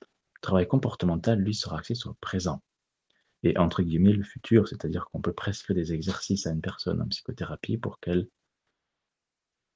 [0.00, 2.62] Le travail comportemental, lui, sera axé sur le présent.
[3.42, 7.08] Et entre guillemets, le futur, c'est-à-dire qu'on peut prescrire des exercices à une personne en
[7.08, 8.28] psychothérapie pour qu'elle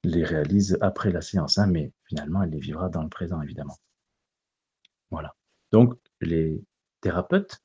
[0.03, 3.77] les réalise après la séance, hein, mais finalement, elle les vivra dans le présent, évidemment.
[5.11, 5.35] Voilà.
[5.71, 6.63] Donc, les
[7.01, 7.59] thérapeutes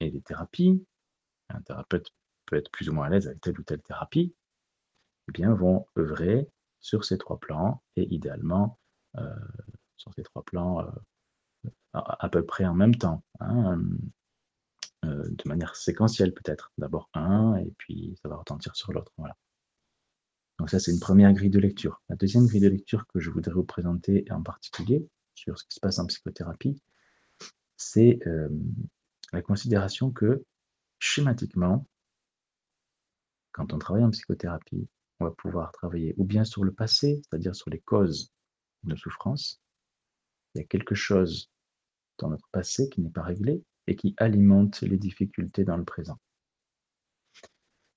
[0.00, 0.84] et les thérapies,
[1.48, 2.12] un thérapeute
[2.46, 4.34] peut être plus ou moins à l'aise avec telle ou telle thérapie,
[5.28, 6.48] eh bien, vont œuvrer
[6.80, 8.78] sur ces trois plans et idéalement
[9.16, 9.34] euh,
[9.96, 13.80] sur ces trois plans euh, à, peu près en même temps, hein,
[15.04, 16.72] euh, de manière séquentielle peut-être.
[16.78, 19.12] D'abord un et puis ça va retentir sur l'autre.
[19.18, 19.36] Voilà.
[20.58, 22.02] Donc ça, c'est une première grille de lecture.
[22.08, 25.74] La deuxième grille de lecture que je voudrais vous présenter en particulier sur ce qui
[25.74, 26.80] se passe en psychothérapie,
[27.76, 28.20] c'est
[29.32, 30.44] la considération que
[30.98, 31.86] schématiquement,
[33.52, 34.88] quand on travaille en psychothérapie,
[35.18, 38.32] on va pouvoir travailler ou bien sur le passé, c'est-à-dire sur les causes
[38.84, 39.60] de nos souffrances.
[40.54, 41.50] Il y a quelque chose
[42.18, 46.18] dans notre passé qui n'est pas réglé et qui alimente les difficultés dans le présent.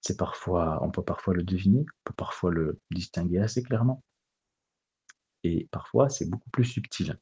[0.01, 4.03] C'est parfois, on peut parfois le deviner, on peut parfois le distinguer assez clairement.
[5.43, 7.17] Et parfois, c'est beaucoup plus subtil.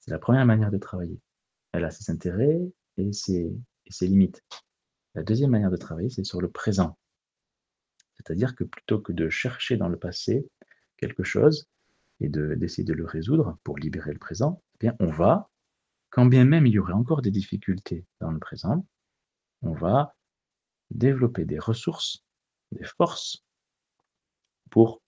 [0.00, 1.20] C'est la première manière de travailler.
[1.72, 2.60] Elle a ses intérêts
[2.98, 3.50] et ses,
[4.00, 4.42] limites.
[5.14, 6.98] La deuxième manière de travailler, c'est sur le présent.
[8.14, 10.48] C'est-à-dire que plutôt que de chercher dans le passé
[10.96, 11.68] quelque chose
[12.20, 15.50] et d'essayer de, le résoudre pour libérer le présent, eh bien on va,
[16.10, 18.86] quand bien même il y aurait encore des difficultés dans le présent,
[19.62, 20.14] on va
[20.90, 22.24] développer des ressources,
[22.70, 23.44] des forces
[24.70, 25.02] pour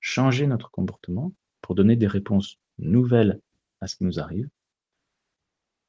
[0.00, 3.40] changer notre comportement, pour donner des réponses nouvelles
[3.80, 4.48] à ce qui nous arrive,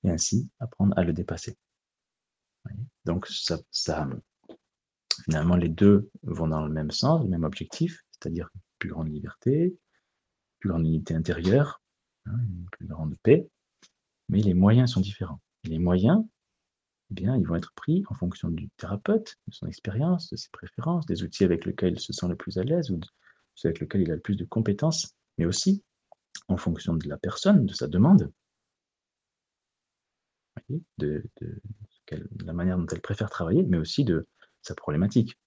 [0.06, 1.58] et ainsi apprendre à le dépasser.
[3.06, 3.60] Donc ça,
[5.24, 9.78] finalement, les deux vont dans le même sens, le même objectif, c'est-à-dire plus grande liberté,
[10.60, 11.82] plus grande unité intérieure,
[12.26, 13.48] hein, une plus grande paix,
[14.30, 15.40] mais les moyens sont différents.
[15.64, 16.24] les moyens,
[17.12, 20.50] eh bien, ils vont être pris en fonction du thérapeute, de son expérience, de ses
[20.52, 23.00] préférences, des outils avec lesquels il se sent le plus à l'aise ou
[23.54, 25.84] ceux avec lesquels il a le plus de compétences, mais aussi
[26.48, 28.32] en fonction de la personne, de sa demande,
[30.98, 31.24] de,
[32.44, 34.28] la manière dont elle préfère travailler, mais aussi de
[34.62, 35.38] sa problématique.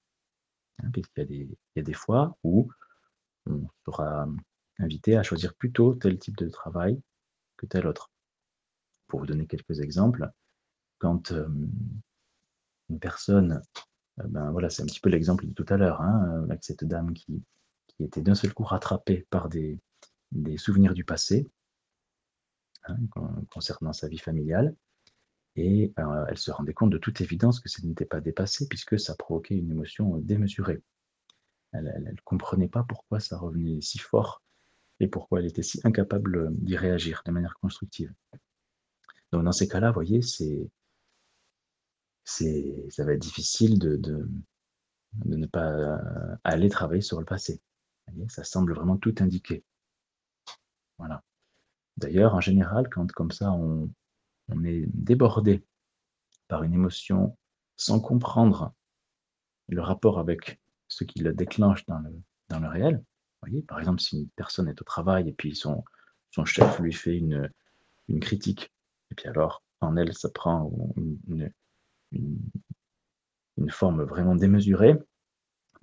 [0.82, 2.70] Hein, il, y a des, il y a des fois où
[3.46, 4.28] on sera
[4.78, 7.00] invité à choisir plutôt tel type de travail
[7.56, 8.10] que tel autre.
[9.08, 10.30] Pour vous donner quelques exemples,
[10.98, 11.32] quand
[12.90, 13.62] une personne,
[14.16, 17.14] ben voilà, c'est un petit peu l'exemple de tout à l'heure, hein, avec cette dame
[17.14, 17.42] qui,
[18.00, 19.80] était d'un seul coup rattrapée par des,
[20.56, 21.50] souvenirs du passé
[22.84, 22.96] hein,
[23.50, 24.76] concernant sa vie familiale,
[25.56, 29.16] et elle se rendait compte de toute évidence que ce n'était pas dépassé puisque ça
[29.16, 30.82] provoquait une émotion démesurée.
[31.72, 34.42] Elle ne comprenait pas pourquoi ça revenait si fort
[35.00, 38.12] et pourquoi elle était si incapable d'y réagir de manière constructive.
[39.32, 40.70] Donc dans ces cas-là, vous voyez, c'est
[42.24, 44.28] ça va être difficile de, de,
[45.24, 47.60] ne pas euh, aller travailler sur le passé.
[48.28, 49.64] ça semble vraiment tout indiquer.
[50.98, 51.22] Voilà.
[51.96, 53.90] D'ailleurs, en général, quand comme ça on,
[54.64, 55.64] est débordé
[56.48, 57.36] par une émotion
[57.76, 58.74] sans comprendre
[59.68, 63.02] le rapport avec ce qui le déclenche dans le, réel,
[63.42, 65.84] voyez, par exemple, si une personne est au travail et puis son,
[66.44, 67.50] chef lui fait une,
[68.20, 68.72] critique,
[69.10, 70.72] et puis alors en elle, ça prend
[71.26, 71.52] une,
[73.70, 74.96] forme vraiment démesurée.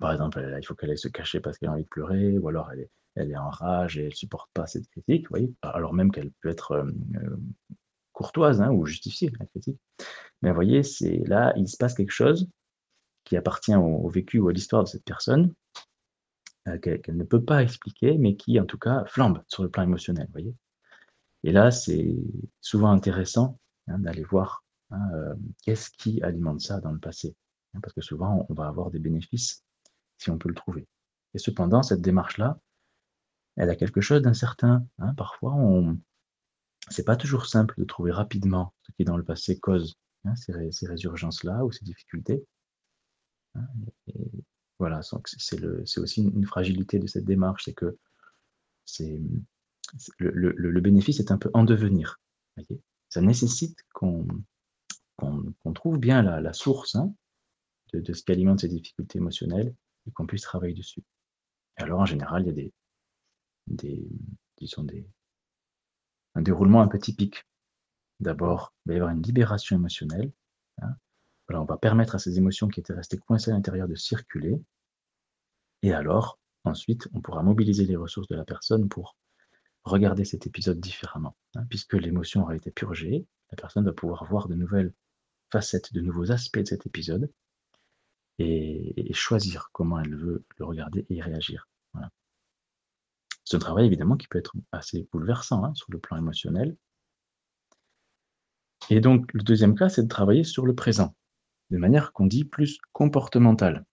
[0.00, 2.48] Par exemple, il faut qu'elle aille se cacher parce qu'elle a envie de pleurer, ou
[2.48, 6.10] alors elle est, en rage et elle ne supporte pas cette critique, voyez, alors même
[6.10, 7.36] qu'elle peut être euh,
[8.16, 9.78] courtoise hein, ou justifiée, la critique.
[10.42, 12.48] Mais vous voyez, c'est là, il se passe quelque chose
[13.24, 15.52] qui appartient au, vécu ou à l'histoire de cette personne,
[16.68, 19.82] euh, qu'elle ne peut pas expliquer, mais qui, en tout cas, flambe sur le plan
[19.82, 20.54] émotionnel, voyez.
[21.42, 22.16] Et là, c'est
[22.60, 27.34] souvent intéressant hein, d'aller voir Hein, euh, qu'est-ce qui alimente ça dans le passé
[27.82, 29.64] Parce que souvent, on va avoir des bénéfices
[30.18, 30.86] si on peut le trouver.
[31.34, 32.58] Et cependant, cette démarche-là,
[33.56, 34.86] elle a quelque chose d'incertain.
[35.16, 35.98] Parfois, on...
[36.88, 39.96] c'est pas toujours simple de trouver rapidement ce qui dans le passé cause
[40.34, 42.44] ces, résurgences-là ou ces difficultés.
[44.78, 47.96] voilà, c'est aussi une fragilité de cette démarche, c'est que
[50.18, 52.20] le, bénéfice est un peu en devenir.
[53.08, 54.26] ça nécessite qu'on
[55.74, 57.14] trouve bien la, source hein,
[57.92, 59.74] de, ce qui alimente ces difficultés émotionnelles
[60.06, 61.02] et qu'on puisse travailler dessus.
[61.76, 62.72] Alors, en général, il y a des,
[63.66, 64.66] des,
[66.36, 67.44] un déroulement un peu typique.
[68.20, 70.32] D'abord, il va y avoir une libération émotionnelle.
[70.82, 70.94] Hein.
[71.50, 74.62] on va permettre à ces émotions qui étaient restées coincées à l'intérieur de circuler.
[75.82, 79.16] Et alors, ensuite, on pourra mobiliser les ressources de la personne pour
[79.84, 81.36] regarder cet épisode différemment.
[81.54, 84.92] Hein, puisque l'émotion aura été purgée, la personne va pouvoir voir de nouvelles
[85.50, 87.30] facettes, de nouveaux aspects de cet épisode
[88.38, 91.68] et, choisir comment elle veut le regarder et y réagir.
[93.46, 96.76] C'est un travail évidemment qui peut être assez bouleversant hein, sur le plan émotionnel.
[98.90, 101.14] Et donc le deuxième cas, c'est de travailler sur le présent,
[101.70, 103.86] de manière qu'on dit plus comportementale.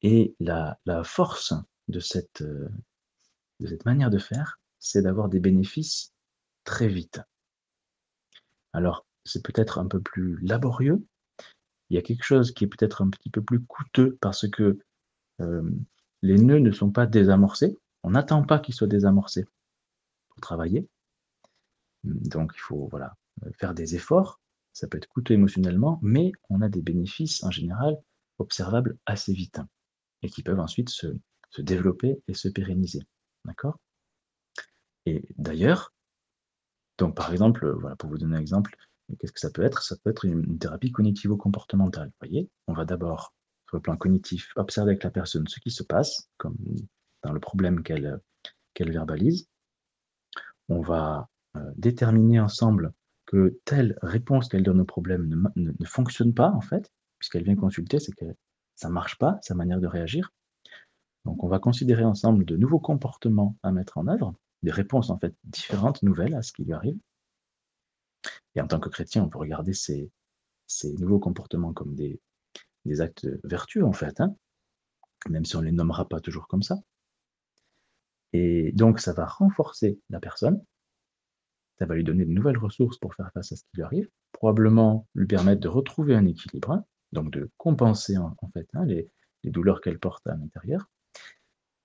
[0.00, 1.52] Et la, force
[1.88, 6.14] de cette, de cette manière de faire, c'est d'avoir des bénéfices
[6.64, 7.20] très vite.
[8.72, 11.04] Alors, c'est peut-être un peu plus laborieux.
[11.90, 14.78] Il y a quelque chose qui est peut-être un petit peu plus coûteux parce que
[15.40, 15.70] euh,
[16.22, 17.76] les nœuds ne sont pas désamorcés.
[18.02, 19.46] On n'attend pas qu'ils soient désamorcés
[20.28, 20.88] pour travailler.
[22.04, 23.16] Donc il faut voilà,
[23.58, 24.40] faire des efforts.
[24.72, 27.96] Ça peut être coûteux émotionnellement, mais on a des bénéfices en général
[28.38, 29.60] observables assez vite
[30.22, 31.06] et qui peuvent ensuite se,
[31.58, 33.00] développer et se pérenniser.
[33.44, 33.78] D'accord?
[35.06, 35.92] Et d'ailleurs,
[36.98, 38.76] donc par exemple, voilà, pour vous donner un exemple,
[39.18, 39.82] qu'est-ce que ça peut être?
[39.82, 42.08] Ça peut être une, thérapie cognitivo-comportementale.
[42.08, 43.32] Vous voyez, on va d'abord,
[43.68, 46.56] sur le plan cognitif, observer avec la personne ce qui se passe, comme
[47.22, 48.20] dans le problème qu'elle
[48.78, 49.46] verbalise.
[50.68, 52.92] On va euh, déterminer ensemble
[53.26, 57.56] que telle réponse qu'elle donne au problème ne, ne, fonctionne pas, en fait, puisqu'elle vient
[57.56, 58.24] consulter, c'est que
[58.74, 60.32] ça ne marche pas, sa manière de réagir.
[61.26, 65.18] Donc on va considérer ensemble de nouveaux comportements à mettre en œuvre, des réponses en
[65.18, 66.98] fait différentes, nouvelles à ce qui lui arrive.
[68.54, 70.10] Et en tant que chrétien, on peut regarder ces
[70.98, 72.20] nouveaux comportements comme des,
[72.84, 74.34] des actes vertueux, en fait, hein,
[75.28, 76.78] même si on ne les nommera pas toujours comme ça.
[78.32, 80.62] Et donc, ça va renforcer la personne,
[81.78, 84.08] ça va lui donner de nouvelles ressources pour faire face à ce qui lui arrive,
[84.32, 89.10] probablement lui permettre de retrouver un équilibre, hein, donc de compenser en, fait hein, les,
[89.44, 90.90] douleurs qu'elle porte à l'intérieur.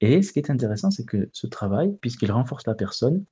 [0.01, 3.23] Et ce qui est intéressant, c'est que ce travail, puisqu'il renforce la personne,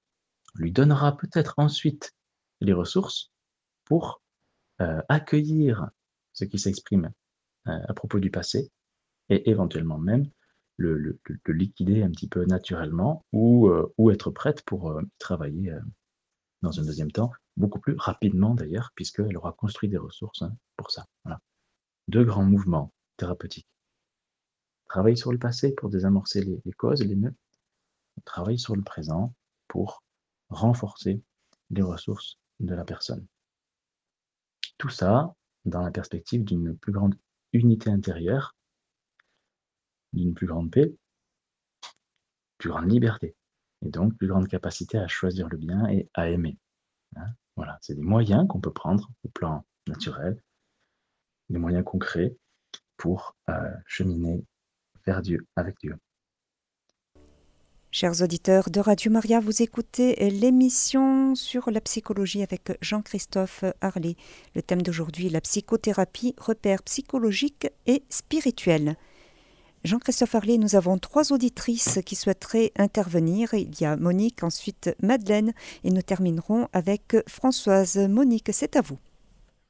[0.56, 2.14] lui donnera peut-être ensuite
[2.62, 3.34] les ressources
[3.84, 4.22] pour
[4.80, 5.90] euh, accueillir
[6.32, 7.12] ce qui s'exprime
[7.66, 8.72] à propos du passé
[9.30, 10.30] et éventuellement même
[10.78, 15.74] le, liquider un petit peu naturellement ou, euh, être prête pour travailler
[16.62, 20.92] dans un deuxième temps, beaucoup plus rapidement d'ailleurs, puisqu'elle aura construit des ressources hein, pour
[20.92, 21.06] ça.
[22.08, 23.68] Deux grands mouvements thérapeutiques.
[24.86, 27.36] Travailler sur le passé pour désamorcer les, les causes, les nœuds.
[28.26, 29.34] Travailler sur le présent
[29.68, 30.04] pour
[30.50, 31.22] renforcer
[31.70, 33.26] les ressources de la personne.
[34.78, 35.34] Tout ça
[35.66, 37.16] dans la perspective d'une plus grande
[37.54, 38.56] unité intérieure,
[40.14, 40.94] d'une plus grande paix,
[42.58, 43.36] plus grande liberté
[43.84, 46.58] et donc plus grande capacité à choisir le bien et à aimer.
[47.16, 47.28] Hein.
[47.56, 50.42] voilà, c'est des moyens qu'on peut prendre au plan naturel,
[51.50, 52.36] des moyens concrets
[52.98, 54.46] pour euh, cheminer
[55.06, 55.98] vers Dieu, avec Dieu.
[57.94, 64.16] Chers auditeurs de Radio Maria, vous écoutez l'émission sur la psychologie avec Jean-Christophe Harley.
[64.56, 68.96] Le thème d'aujourd'hui, la psychothérapie, repères psychologiques et spirituels.
[69.84, 73.54] Jean-Christophe Harley, nous avons trois auditrices qui souhaiteraient intervenir.
[73.54, 75.52] Il y a Monique, ensuite Madeleine,
[75.84, 77.98] et nous terminerons avec Françoise.
[77.98, 79.00] Monique, c'est à vous.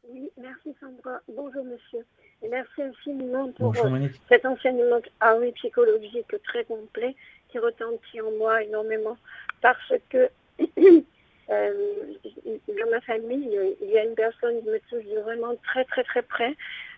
[0.08, 1.20] Oui, merci Sandra.
[1.28, 2.06] Bonjour monsieur.
[2.44, 7.16] Et merci infiniment pour euh, cet enseignement ah oui, psychologique très complet
[7.52, 9.18] qui retentit en moi énormément
[9.62, 11.74] parce que euh,
[12.68, 16.22] dans ma famille, il y a une personne qui me touche vraiment très très très
[16.22, 16.56] près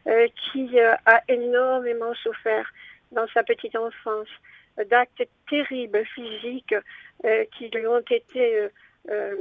[0.08, 2.70] euh, qui a énormément souffert
[3.14, 4.28] dans sa petite enfance,
[4.90, 6.76] d'actes terribles physiques
[7.26, 8.70] euh, qui lui ont été euh,
[9.10, 9.36] euh,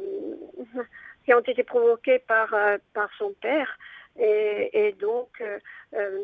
[1.24, 2.54] qui ont été provoqués par
[2.94, 3.78] par son père.
[4.18, 5.42] Et, donc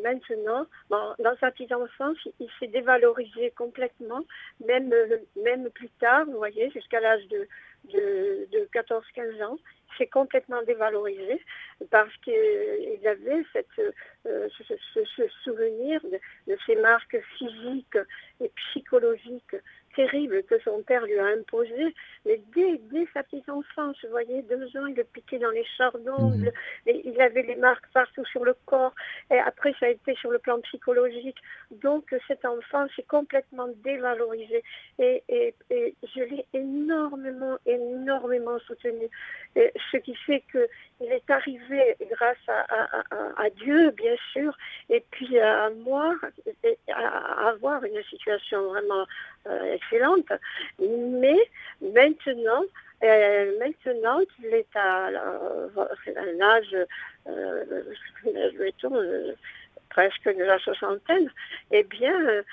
[0.03, 4.23] maintenant, dans sa petite enfance, il, s'est dévalorisé complètement,
[4.65, 4.93] même
[5.43, 7.47] même plus tard, vous voyez, jusqu'à l'âge de
[7.85, 9.57] de, de 14-15 ans
[9.97, 11.41] s'est complètement dévalorisé
[11.89, 13.67] parce qu'il avait cette,
[14.25, 16.19] euh, ce, souvenir de,
[16.51, 17.97] de, ces marques physiques
[18.41, 19.55] et psychologiques
[19.95, 21.93] terrible que son père lui a imposé,
[22.25, 22.79] mais dès,
[23.13, 26.51] sa petite enfance, vous voyez, deux ans, il le piquait dans les chardons, mhm.
[26.87, 28.93] il avait les marques partout sur le corps,
[29.31, 31.37] et après ça a été sur le plan psychologique.
[31.71, 34.63] Donc cet enfant s'est complètement dévalorisé,
[34.99, 35.23] et,
[35.69, 39.09] je l'ai énormément, énormément soutenu.
[39.55, 44.55] ce qui fait qu'il est arrivé grâce à, Dieu, bien sûr,
[44.89, 46.15] et puis à moi,
[46.93, 49.05] à avoir une situation vraiment
[49.73, 50.31] excellente.
[50.79, 51.39] Mais
[51.81, 52.63] maintenant,
[53.03, 56.75] euh, maintenant qu'il est à, un âge,
[57.27, 57.83] euh,
[59.89, 61.29] presque de la soixantaine,
[61.71, 62.43] eh bien,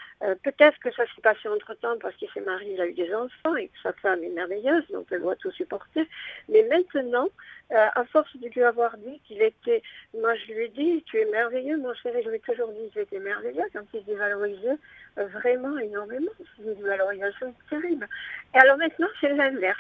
[0.43, 3.57] peut-être que ça s'est passé entre-temps parce qu'il s'est marié, il a eu des enfants
[3.57, 6.09] et que sa femme est merveilleuse, donc elle doit tout supporter.
[6.49, 7.29] Mais maintenant,
[7.71, 9.83] à force de lui avoir dit qu'il était,
[10.15, 12.91] moi je lui ai dit, tu es merveilleux, mon chéri, je lui ai toujours dit
[12.99, 14.79] était merveilleux quand il se dévalorisait,
[15.17, 16.31] vraiment énormément.
[16.39, 18.09] C'est une valorisation terrible.
[18.55, 19.79] Et alors maintenant, c'est l'inverse.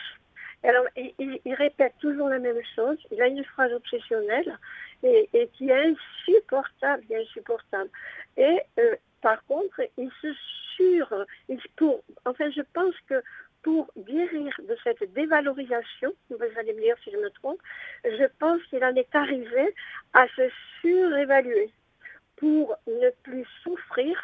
[0.63, 2.99] Alors, il, répète toujours la même chose.
[3.11, 4.59] Il a une phrase obsessionnelle
[5.03, 7.91] et, qui est insupportable, insupportable.
[8.37, 10.29] Et euh, par contre, il se
[10.77, 11.09] sur,
[11.77, 13.23] pour, enfin, je pense que
[13.63, 17.61] pour guérir de cette dévalorisation, vous allez me dire si je me trompe,
[18.05, 19.75] je pense qu'il en est arrivé
[20.13, 20.49] à se
[20.81, 21.71] surévaluer
[22.37, 24.17] pour ne plus souffrir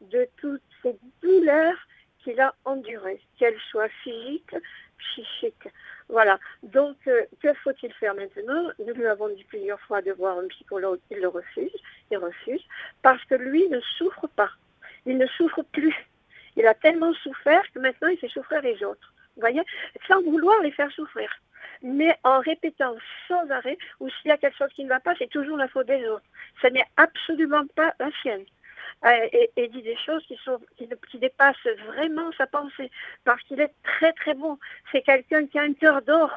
[0.00, 1.76] de toutes ces douleurs
[2.24, 4.56] qu'il a endurées, qu'elles soient physiques,
[4.98, 5.68] psychiques.
[6.08, 6.38] Voilà.
[6.62, 8.70] Donc, euh, que faut-il faire maintenant?
[8.78, 11.72] Nous lui avons dit plusieurs fois de voir un psychologue, il le refuse.
[12.10, 12.62] il refuse,
[13.02, 14.50] parce que lui ne souffre pas.
[15.06, 15.94] Il ne souffre plus.
[16.56, 19.12] Il a tellement souffert que maintenant il fait souffrir les autres.
[19.36, 19.62] Vous voyez?
[20.08, 21.30] Sans vouloir les faire souffrir.
[21.82, 22.96] Mais en répétant
[23.28, 25.68] sans arrêt, ou s'il y a quelque chose qui ne va pas, c'est toujours la
[25.68, 26.24] faute des autres.
[26.60, 28.44] Ce n'est absolument pas la sienne.
[29.04, 32.90] Euh, et, dit des choses qui, sont, qui, dépassent vraiment sa pensée,
[33.24, 34.58] parce qu'il est très très bon.
[34.90, 36.30] C'est quelqu'un qui a un cœur d'or.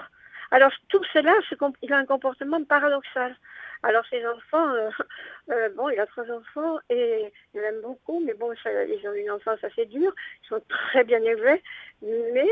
[0.52, 1.34] Alors tout cela,
[1.82, 3.36] il a un comportement paradoxal.
[3.84, 4.90] Alors ses enfants, euh,
[5.52, 9.32] euh, bon, il a trois enfants et il aime beaucoup, mais bon, ils ont une
[9.32, 10.14] enfance assez dure,
[10.44, 11.64] ils sont très bien élevés,
[12.02, 12.48] mais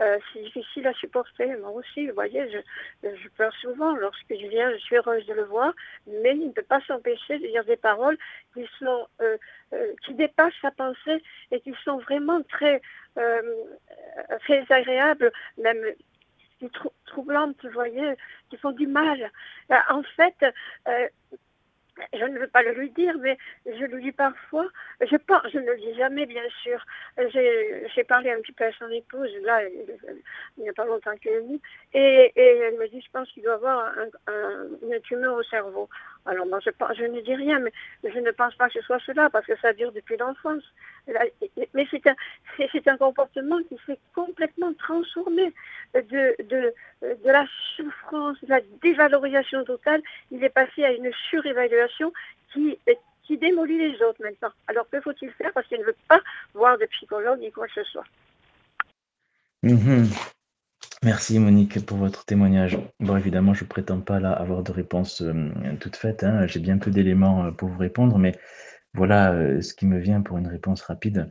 [0.00, 1.46] euh, c'est difficile à supporter.
[1.56, 2.48] Moi aussi, vous voyez,
[3.02, 5.72] je, pleure souvent lorsque je viens, je suis heureuse de le voir,
[6.06, 8.18] mais il ne peut pas s'empêcher de dire des paroles
[8.54, 9.06] qui sont
[10.02, 12.80] qui dépassent sa pensée et qui sont vraiment très,
[13.14, 15.84] très agréables, même
[17.06, 18.14] troublantes, vous voyez,
[18.48, 19.30] qui font du mal.
[19.70, 20.36] Euh, en fait,
[20.88, 21.08] euh,
[22.12, 23.36] je ne veux pas le lui dire, mais
[23.66, 24.66] je le dis parfois.
[25.00, 25.14] Je,
[25.58, 26.84] ne le dis jamais, bien sûr.
[27.32, 31.34] J'ai parlé un petit peu à son épouse, là, il n'y a pas longtemps qu'elle
[31.34, 31.60] est venue,
[31.92, 33.92] et, elle me dit, je pense qu'il doit avoir
[34.82, 35.88] une tumeur au cerveau.
[36.26, 37.72] Alors moi, je, je, ne dis rien, mais
[38.04, 40.62] je ne pense pas que ce soit cela, parce que ça dure depuis l'enfance.
[41.74, 42.14] Mais c'est un,
[42.92, 45.52] un, comportement qui s'est complètement transformé
[45.94, 46.74] de,
[47.24, 47.46] la
[47.76, 50.02] souffrance, de la dévalorisation totale.
[50.30, 52.12] Il est passé à une surévaluation
[52.52, 52.78] qui,
[53.30, 54.50] démolit les autres maintenant.
[54.66, 56.20] Alors que faut-il faire Parce qu'il ne veut pas
[56.52, 58.04] voir de psychologue ni quoi que ce soit?
[59.62, 60.08] Mhm.
[61.02, 62.78] Merci Monique pour votre témoignage.
[63.00, 66.24] Bon, évidemment, je ne prétends pas là avoir de réponse euh, toute faite.
[66.24, 66.46] Hein.
[66.46, 68.38] J'ai bien peu d'éléments euh, pour vous répondre, mais
[68.92, 71.30] voilà euh, ce qui me vient pour une réponse rapide.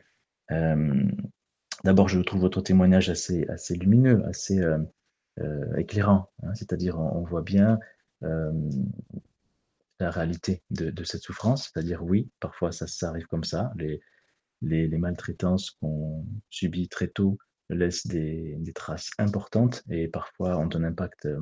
[1.84, 4.60] D'abord, je trouve votre témoignage assez, assez lumineux, assez
[5.78, 6.32] éclairant.
[6.42, 6.56] Hein.
[6.56, 7.80] C'est-à-dire, on, voit bien
[8.22, 11.70] la réalité de, cette souffrance.
[11.72, 13.72] C'est-à-dire, oui, parfois ça, ça arrive comme ça.
[13.76, 17.38] Les, maltraitances qu'on subit très tôt
[17.70, 21.40] laisse des, traces importantes et parfois ont un impact euh,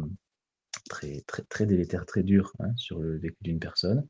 [0.90, 4.08] très, très, très délétère, très dur hein, sur le vécu d'une personne.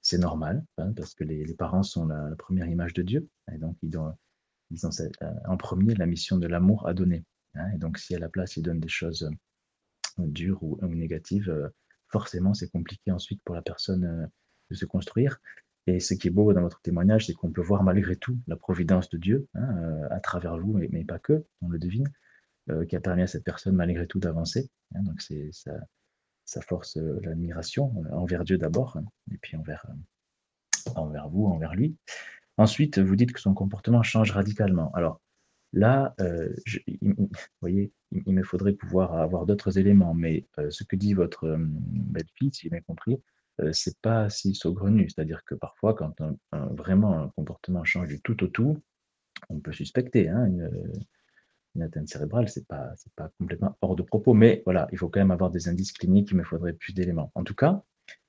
[0.00, 3.76] C'est normal, hein, parce que les, parents sont la, première image de Dieu, et donc
[3.82, 4.12] ils ont,
[4.70, 7.24] ils ont euh, en premier la mission de l'amour à donner.
[7.54, 7.70] Hein.
[7.74, 9.30] et donc si à la place ils donnent des choses
[10.18, 11.70] euh, dures ou négatives,
[12.08, 14.30] forcément c'est compliqué ensuite pour la personne
[14.70, 15.38] de se construire.
[15.86, 18.56] Et ce qui est beau dans votre témoignage, c'est qu'on peut voir malgré tout la
[18.56, 22.08] providence de Dieu hein, euh, à travers vous, mais, pas que, on le devine,
[22.70, 24.70] euh, qui a permis à cette personne malgré tout d'avancer.
[24.94, 25.02] Hein.
[25.02, 29.84] donc ça, force euh, l'admiration envers Dieu d'abord, hein, et puis envers,
[31.30, 31.96] vous, envers lui.
[32.58, 34.92] Ensuite, vous dites que son comportement change radicalement.
[34.92, 35.20] Alors
[35.72, 37.30] là, vous
[37.60, 42.64] voyez, il, me faudrait pouvoir avoir d'autres éléments, mais ce que dit votre belle-fille, si
[42.64, 43.18] j'ai bien compris,
[43.72, 45.08] c'est pas si saugrenu.
[45.08, 46.14] C'est-à-dire que parfois, quand
[46.52, 48.82] vraiment un comportement change du tout au tout,
[49.48, 54.34] on peut suspecter hein, une, atteinte cérébrale, c'est pas, pas complètement hors de propos.
[54.34, 57.32] Mais voilà, il faut quand même avoir des indices cliniques, il me faudrait plus d'éléments.
[57.34, 57.82] En tout cas,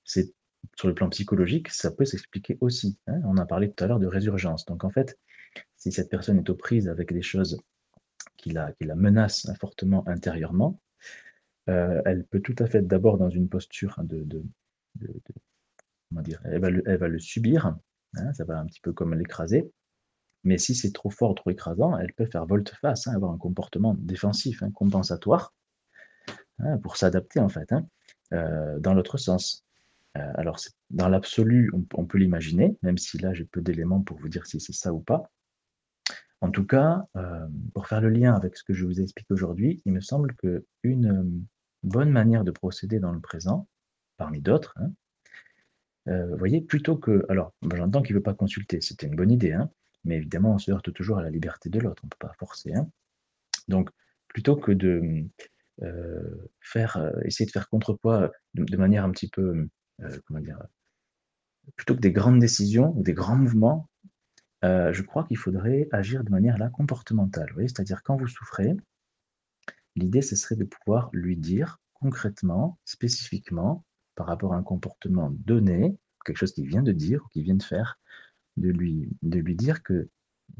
[0.03, 0.33] c'est
[0.77, 2.97] sur le plan psychologique, ça peut s'expliquer aussi.
[3.07, 3.19] Hein.
[3.25, 4.65] On a parlé tout à l'heure de résurgence.
[4.65, 5.19] Donc en fait,
[5.75, 7.59] si cette personne est aux prises avec des choses
[8.37, 10.79] qui la, qui la menacent fortement intérieurement,
[11.67, 14.43] elle peut tout à fait d'abord dans une posture de,
[16.09, 17.65] comment dire, elle va le, elle va le subir,
[18.15, 19.71] hein, ça va un petit peu comme l'écraser.
[20.43, 23.95] Mais si c'est trop fort, trop écrasant, elle peut faire volte-face, hein, avoir un comportement
[23.97, 25.53] défensif, hein, compensatoire,
[26.81, 27.73] pour s'adapter en fait,
[28.33, 29.65] euh, dans l'autre sens.
[30.17, 30.59] Euh, alors,
[30.91, 34.59] dans l'absolu, on, peut l'imaginer, même si là j'ai peu d'éléments pour vous dire si
[34.59, 35.31] c'est ça ou pas.
[36.41, 39.33] En tout cas, euh, pour faire le lien avec ce que je vous ai expliqué
[39.33, 41.45] aujourd'hui, il me semble qu'une
[41.83, 43.67] bonne manière de procéder dans le présent,
[44.23, 44.73] parmi d'autres.
[44.77, 44.91] Hein.
[46.07, 47.25] Euh, vous voyez, plutôt que.
[47.27, 49.69] Alors, j'entends qu'il ne veut pas consulter, c'était une bonne idée, hein,
[50.05, 52.33] mais évidemment, on se heurte toujours à la liberté de l'autre, on ne peut pas
[52.39, 52.73] forcer.
[52.73, 52.89] Hein.
[53.67, 53.89] Donc,
[54.29, 55.25] plutôt que de
[55.81, 59.67] euh, faire, euh, essayer de faire contrepoids de, manière un petit peu,
[60.25, 60.61] comment dire,
[61.75, 63.89] plutôt que des grandes décisions ou des grands mouvements,
[64.61, 67.53] je crois qu'il faudrait agir de manière là comportementale.
[67.57, 68.73] C'est-à-dire quand vous souffrez,
[69.97, 75.97] l'idée ce serait de pouvoir lui dire concrètement, spécifiquement, par rapport à un comportement donné,
[76.25, 77.99] quelque chose qu'il vient de dire ou qu'il vient de faire,
[78.57, 80.09] de lui, de lui dire que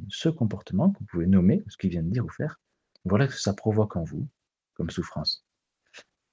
[0.09, 2.59] ce comportement que vous pouvez nommer, ce qu'il vient de dire ou faire,
[3.05, 4.27] voilà ce que ça provoque en vous
[4.73, 5.45] comme souffrance.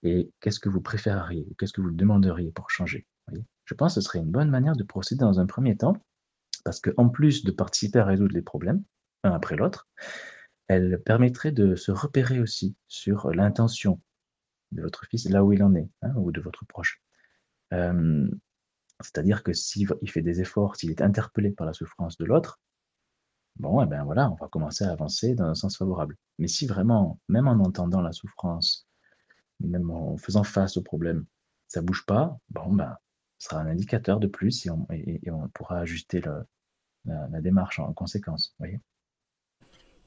[0.03, 3.07] Et qu'est-ce que vous préféreriez, qu'est-ce que vous demanderiez pour changer?
[3.65, 5.97] Je pense que ce serait une bonne manière de procéder dans un premier temps,
[6.65, 8.83] parce qu'en plus de participer à résoudre les problèmes,
[9.25, 9.89] un après l'autre,
[10.69, 14.01] elle permettrait de se repérer aussi sur l'intention
[14.73, 17.03] de votre fils là où il en est, hein, ou de votre proche.
[17.73, 18.29] Euh,
[19.01, 22.61] C'est-à-dire que s'il fait des efforts, s'il est interpellé par la souffrance de l'autre,
[23.57, 26.17] bon, eh ben voilà, on va commencer à avancer dans un sens favorable.
[26.39, 28.87] Mais si vraiment, même en entendant la souffrance,
[29.61, 31.27] même en faisant face au problème,
[31.69, 32.97] ça bouge pas, bon, ben,
[33.39, 34.71] ce sera un indicateur de plus et
[35.31, 38.55] on, pourra ajuster la, démarche en conséquence.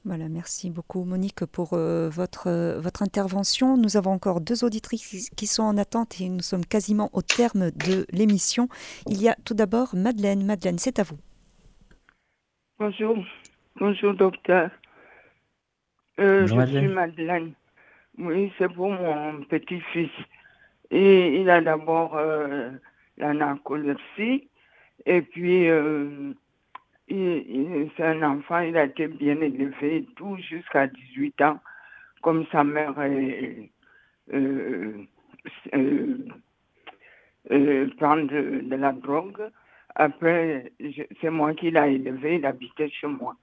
[0.06, 3.78] Voilà, merci beaucoup Monique pour euh, votre, euh, votre intervention.
[3.78, 7.70] Nous avons encore deux auditrices qui sont en attente et nous sommes quasiment au terme
[7.70, 8.68] de l'émission.
[9.06, 10.44] Il y a tout d'abord Madeleine.
[10.44, 11.16] Madeleine, c'est à vous.
[12.78, 13.16] Bonjour,
[13.76, 14.70] bonjour docteur.
[16.20, 17.54] Euh, je suis Madeleine.
[18.18, 20.10] Oui, c'est pour mon petit-fils.
[20.90, 22.20] Et il a d'abord
[23.16, 24.48] la narcolepsie
[25.06, 25.66] et puis
[27.08, 31.60] c'est un enfant, il a été bien élevé, tout jusqu'à 18 ans,
[32.22, 33.70] comme sa mère est,
[34.32, 35.04] euh,
[35.74, 36.18] euh,
[37.50, 39.42] euh, prend de, la drogue.
[39.94, 40.72] Après,
[41.20, 43.36] c'est moi qui l'ai élevé, il habitait chez moi.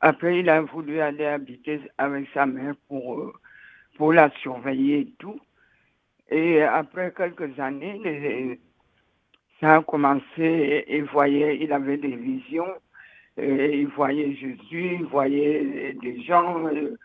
[0.00, 3.32] Après, il a voulu aller habiter avec sa mère pour,
[3.96, 5.40] pour la surveiller et tout.
[6.30, 8.60] Et après quelques années,
[9.60, 12.74] ça a commencé, il voyait, il avait des visions
[13.40, 16.96] il voyait Jésus, il voyait des gens, euh,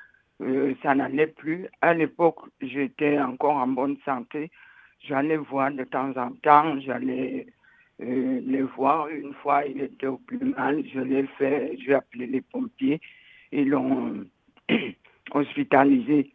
[0.42, 1.68] euh, ça n'allait plus.
[1.82, 4.50] À l'époque, j'étais encore en bonne santé.
[5.00, 7.46] J'allais voir de temps en temps, j'allais
[8.02, 9.10] euh, les voir.
[9.10, 13.00] Une fois, il était au plus mal, je l'ai fait, j'ai appelé les pompiers,
[13.52, 14.26] ils l'ont
[15.32, 16.32] hospitalisé.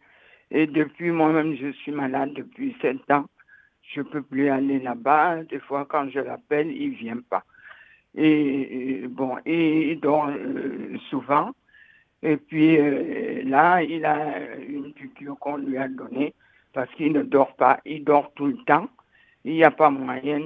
[0.51, 3.25] Et depuis, moi-même, je suis malade depuis sept ans.
[3.93, 5.43] Je ne peux plus aller là-bas.
[5.43, 7.43] Des fois, quand je l'appelle, il ne vient pas.
[8.15, 11.51] Et, bon, et il dort euh, souvent.
[12.21, 16.33] Et puis euh, là, il a une piqûre qu'on lui a donnée
[16.73, 17.79] parce qu'il ne dort pas.
[17.85, 18.89] Il dort tout le temps.
[19.45, 20.41] Il n'y a pas moyen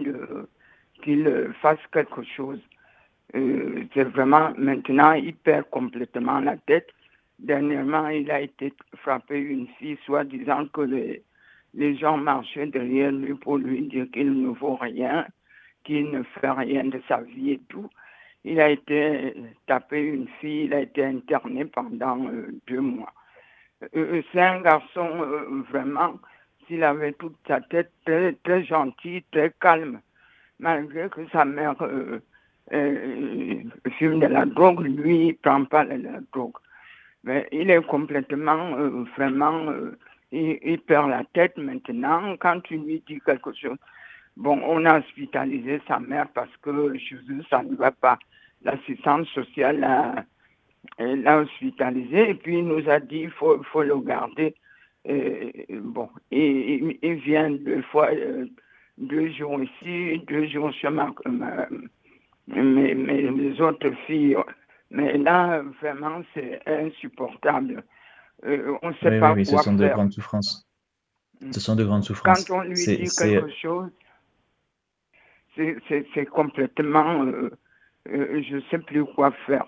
[1.03, 2.59] qu'il fasse quelque chose.
[3.35, 6.89] Euh, c'est vraiment maintenant, il perd complètement la tête.
[7.39, 10.81] Dernièrement, il a été frappé une fille, soit disant que
[11.73, 15.25] les gens marchaient derrière lui pour lui dire qu'il ne vaut rien
[15.83, 17.89] qui ne fait rien de sa vie et tout.
[18.45, 19.33] Il a été
[19.67, 23.13] tapé une fille, il a été interné pendant euh, deux mois.
[23.95, 26.15] Euh, c'est un garçon euh, vraiment,
[26.67, 30.01] s'il avait toute sa tête très, très gentil, très calme,
[30.59, 31.75] malgré que sa mère
[33.97, 36.57] fume de la drogue, lui, il prend pas de la drogue.
[37.23, 38.71] Mais il est complètement,
[39.17, 39.73] vraiment,
[40.31, 42.35] il, perd la tête maintenant.
[42.37, 43.77] Quand tu lui dis quelque chose,
[44.35, 48.17] Bon, on a hospitalisé sa mère parce que chez eux, ça ne va pas.
[48.63, 49.79] L'assistante sociale
[50.99, 54.55] l'a hospitalisé et puis il nous a dit il faut, faut le garder.
[55.05, 58.45] bon, il vient deux fois, euh,
[58.97, 61.13] deux jours ici, deux jours chez ma,
[62.47, 64.37] mes, mes, autres filles.
[64.89, 67.83] Mais là, vraiment, c'est insupportable.
[68.45, 70.67] Euh, on ne sait pas oui, ce sont de grandes souffrances.
[71.51, 72.45] Ce sont de grandes souffrances.
[72.45, 73.89] Quand on lui dit quelque chose,
[75.55, 77.51] c'est complètement, euh,
[78.09, 79.65] euh, je ne sais plus quoi faire.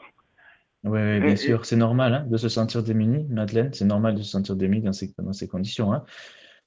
[0.83, 4.29] Oui, bien sûr, c'est normal hein, de se sentir démuni, Madeleine, c'est normal de se
[4.29, 5.93] sentir démuni dans ces, dans ces conditions.
[5.93, 6.03] Hein.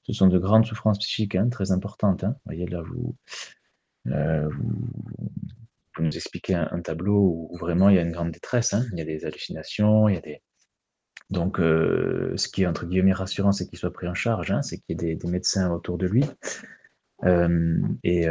[0.03, 2.23] Ce sont de grandes souffrances psychiques hein, très importantes.
[2.23, 3.15] Vous voyez, là, vous,
[4.07, 8.75] euh, vous, nous expliquez un, tableau où vraiment il y a une grande détresse.
[8.91, 10.41] Il y a des hallucinations, il y a des.
[11.29, 14.85] Donc, ce qui est entre guillemets rassurant, c'est qu'il soit pris en charge, c'est qu'il
[14.89, 16.25] y ait des, des, médecins autour de lui.
[17.23, 18.27] Et,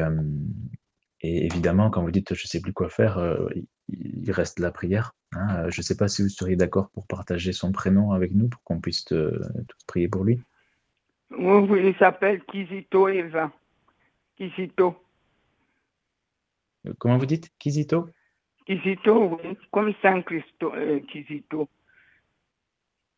[1.20, 3.48] et évidemment, quand vous dites je ne sais plus quoi faire, euh,
[3.88, 5.16] il reste la prière.
[5.32, 5.64] Hein.
[5.64, 8.48] Euh, je ne sais pas si vous seriez d'accord pour partager son prénom avec nous
[8.48, 10.40] pour qu'on puisse euh, tous prier pour lui.
[11.30, 13.50] Oui, il s'appelle Kizito Eva.
[14.36, 14.94] Kizito.
[16.98, 17.50] Comment vous dites?
[17.58, 18.08] Kizito?
[18.64, 20.72] Kizito, oui, comme Saint Christo,
[21.10, 21.68] Kizito.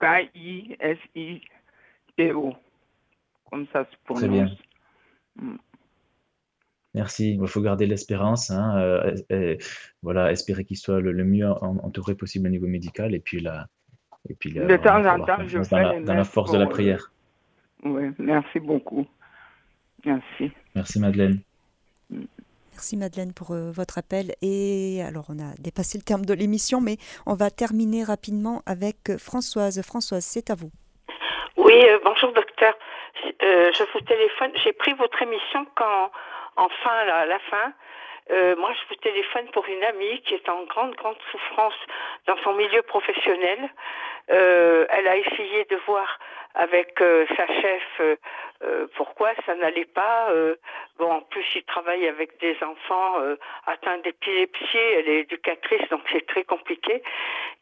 [0.01, 1.45] K-I-S-I-T-O.
[3.51, 4.23] Comme ça se prononce.
[4.23, 4.49] Très bien.
[5.37, 5.57] Mm.
[6.95, 7.39] Merci.
[7.41, 8.51] Il faut garder l'espérance.
[8.51, 8.77] Hein,
[9.31, 9.57] euh,
[10.03, 13.15] voilà, espérer qu'il soit le, mieux entouré possible au niveau médical.
[13.15, 13.69] Et puis, là,
[14.29, 16.67] et puis de temps en temps, je fais dans, la, dans la force de la
[16.67, 17.13] prière.
[17.85, 19.07] Oui, merci beaucoup.
[20.05, 20.51] Merci.
[20.75, 21.41] Merci Madeleine.
[22.73, 24.35] Merci Madeleine pour euh, votre appel.
[24.43, 29.17] Et alors, on a dépassé le terme de l'émission, mais on va terminer rapidement avec
[29.19, 29.81] Françoise.
[29.83, 30.71] Françoise, c'est à vous.
[31.63, 32.75] Oui, euh, bonjour docteur.
[33.39, 34.51] je vous téléphone.
[34.65, 36.11] J'ai pris votre émission quand
[36.57, 37.75] enfin, à la fin,
[38.31, 41.75] euh, moi, je vous téléphone pour une amie qui est en grande, grande souffrance
[42.27, 43.69] dans son milieu professionnel.
[44.31, 46.19] Euh, elle a essayé de voir
[46.55, 48.17] avec euh, sa chef euh,
[48.63, 50.29] euh, pourquoi ça n'allait pas.
[50.99, 53.17] bon, en plus, il travaille avec des enfants
[53.67, 57.03] atteints d'épilepsie, elle est éducatrice, donc c'est très compliqué.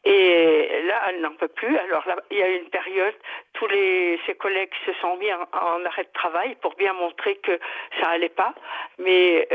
[0.03, 1.77] Et là, elle n'en peut plus.
[1.77, 3.15] Alors là, il y a une période,
[3.53, 7.57] tous les, ses collègues se sont mis en, arrêt de travail pour bien montrer que
[8.01, 8.53] ça allait pas.
[8.97, 9.47] Mais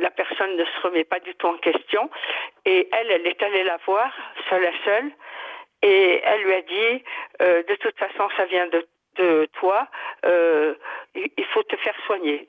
[0.00, 2.08] la personne ne se remet pas du tout en question.
[2.64, 4.12] Et elle, elle est allée la voir,
[4.48, 5.10] seule à seule.
[5.82, 7.04] Et elle lui a dit,
[7.42, 9.88] euh, de toute façon, ça vient de, de toi,
[10.24, 10.74] euh,
[11.14, 12.48] il faut te faire soigner.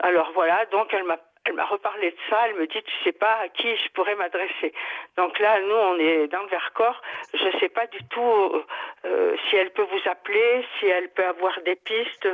[0.00, 1.18] Alors voilà, donc elle m'a
[1.48, 4.16] elle m'a reparlé de ça, elle me dit, tu sais pas à qui je pourrais
[4.16, 4.72] m'adresser.
[5.16, 7.00] Donc là, nous, on est dans le Vercors.
[7.34, 8.64] Je ne sais pas du tout
[9.04, 12.28] euh, si elle peut vous appeler, si elle peut avoir des pistes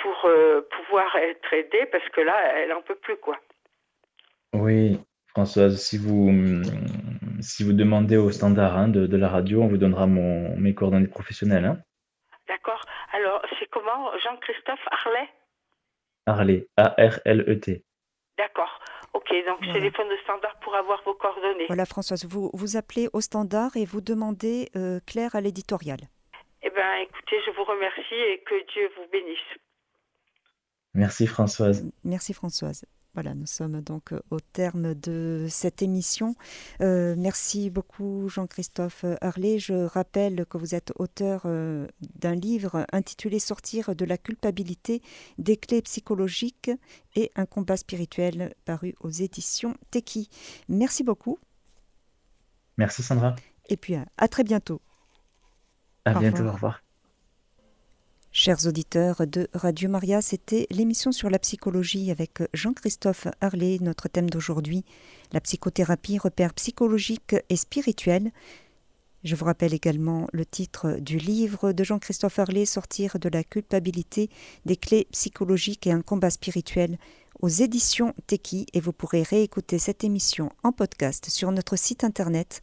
[0.00, 0.28] pour
[0.70, 3.38] pouvoir être aidée, parce que là, elle en peut plus, quoi.
[4.52, 6.30] Oui, Françoise, si vous,
[7.42, 11.08] si vous demandez au standard hein, de, la radio, on vous donnera mon, mes coordonnées
[11.08, 11.64] professionnelles.
[11.64, 11.78] Hein.
[12.48, 12.84] D'accord.
[13.12, 14.10] Alors, c'est comment?
[14.18, 15.28] Jean-Christophe Harlet
[16.26, 17.84] Harlet, A-R-L-E-T.
[18.38, 18.80] D'accord.
[19.12, 19.72] Ok, donc voilà.
[19.74, 21.66] téléphone au standard pour avoir vos coordonnées.
[21.66, 25.98] Voilà, Françoise, vous, vous appelez au standard et vous demandez euh, Claire à l'éditorial.
[26.62, 29.38] Eh bien, écoutez, je vous remercie et que Dieu vous bénisse.
[30.94, 31.90] Merci, Françoise.
[32.04, 32.86] Merci, Françoise.
[33.14, 36.34] Voilà, nous sommes donc euh, au terme de cette émission.
[36.80, 39.58] Euh, merci beaucoup Jean-Christophe Harlet.
[39.58, 41.86] Je rappelle que vous êtes auteur euh,
[42.16, 45.02] d'un livre intitulé Sortir de la culpabilité,
[45.36, 46.70] des clés psychologiques
[47.14, 50.30] et un combat spirituel paru aux éditions Teki.
[50.70, 51.38] Merci beaucoup.
[52.78, 53.36] Merci Sandra.
[53.68, 54.80] Et puis à, très bientôt.
[56.06, 56.82] À bientôt, au revoir.
[58.34, 64.30] Chers auditeurs de Radio Maria, c'était l'émission sur la psychologie avec Jean-Christophe Harlet, notre thème
[64.30, 64.86] d'aujourd'hui,
[65.32, 68.30] la psychothérapie, repères psychologiques et spirituels.
[69.22, 74.30] Je vous rappelle également le titre du livre de Jean-Christophe Harlet, Sortir de la culpabilité,
[74.64, 76.96] des clés psychologiques et un combat spirituel
[77.42, 82.62] aux éditions Teki et vous pourrez réécouter cette émission en podcast sur notre site internet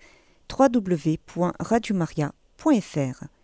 [0.51, 3.38] www.radiomaria.fr.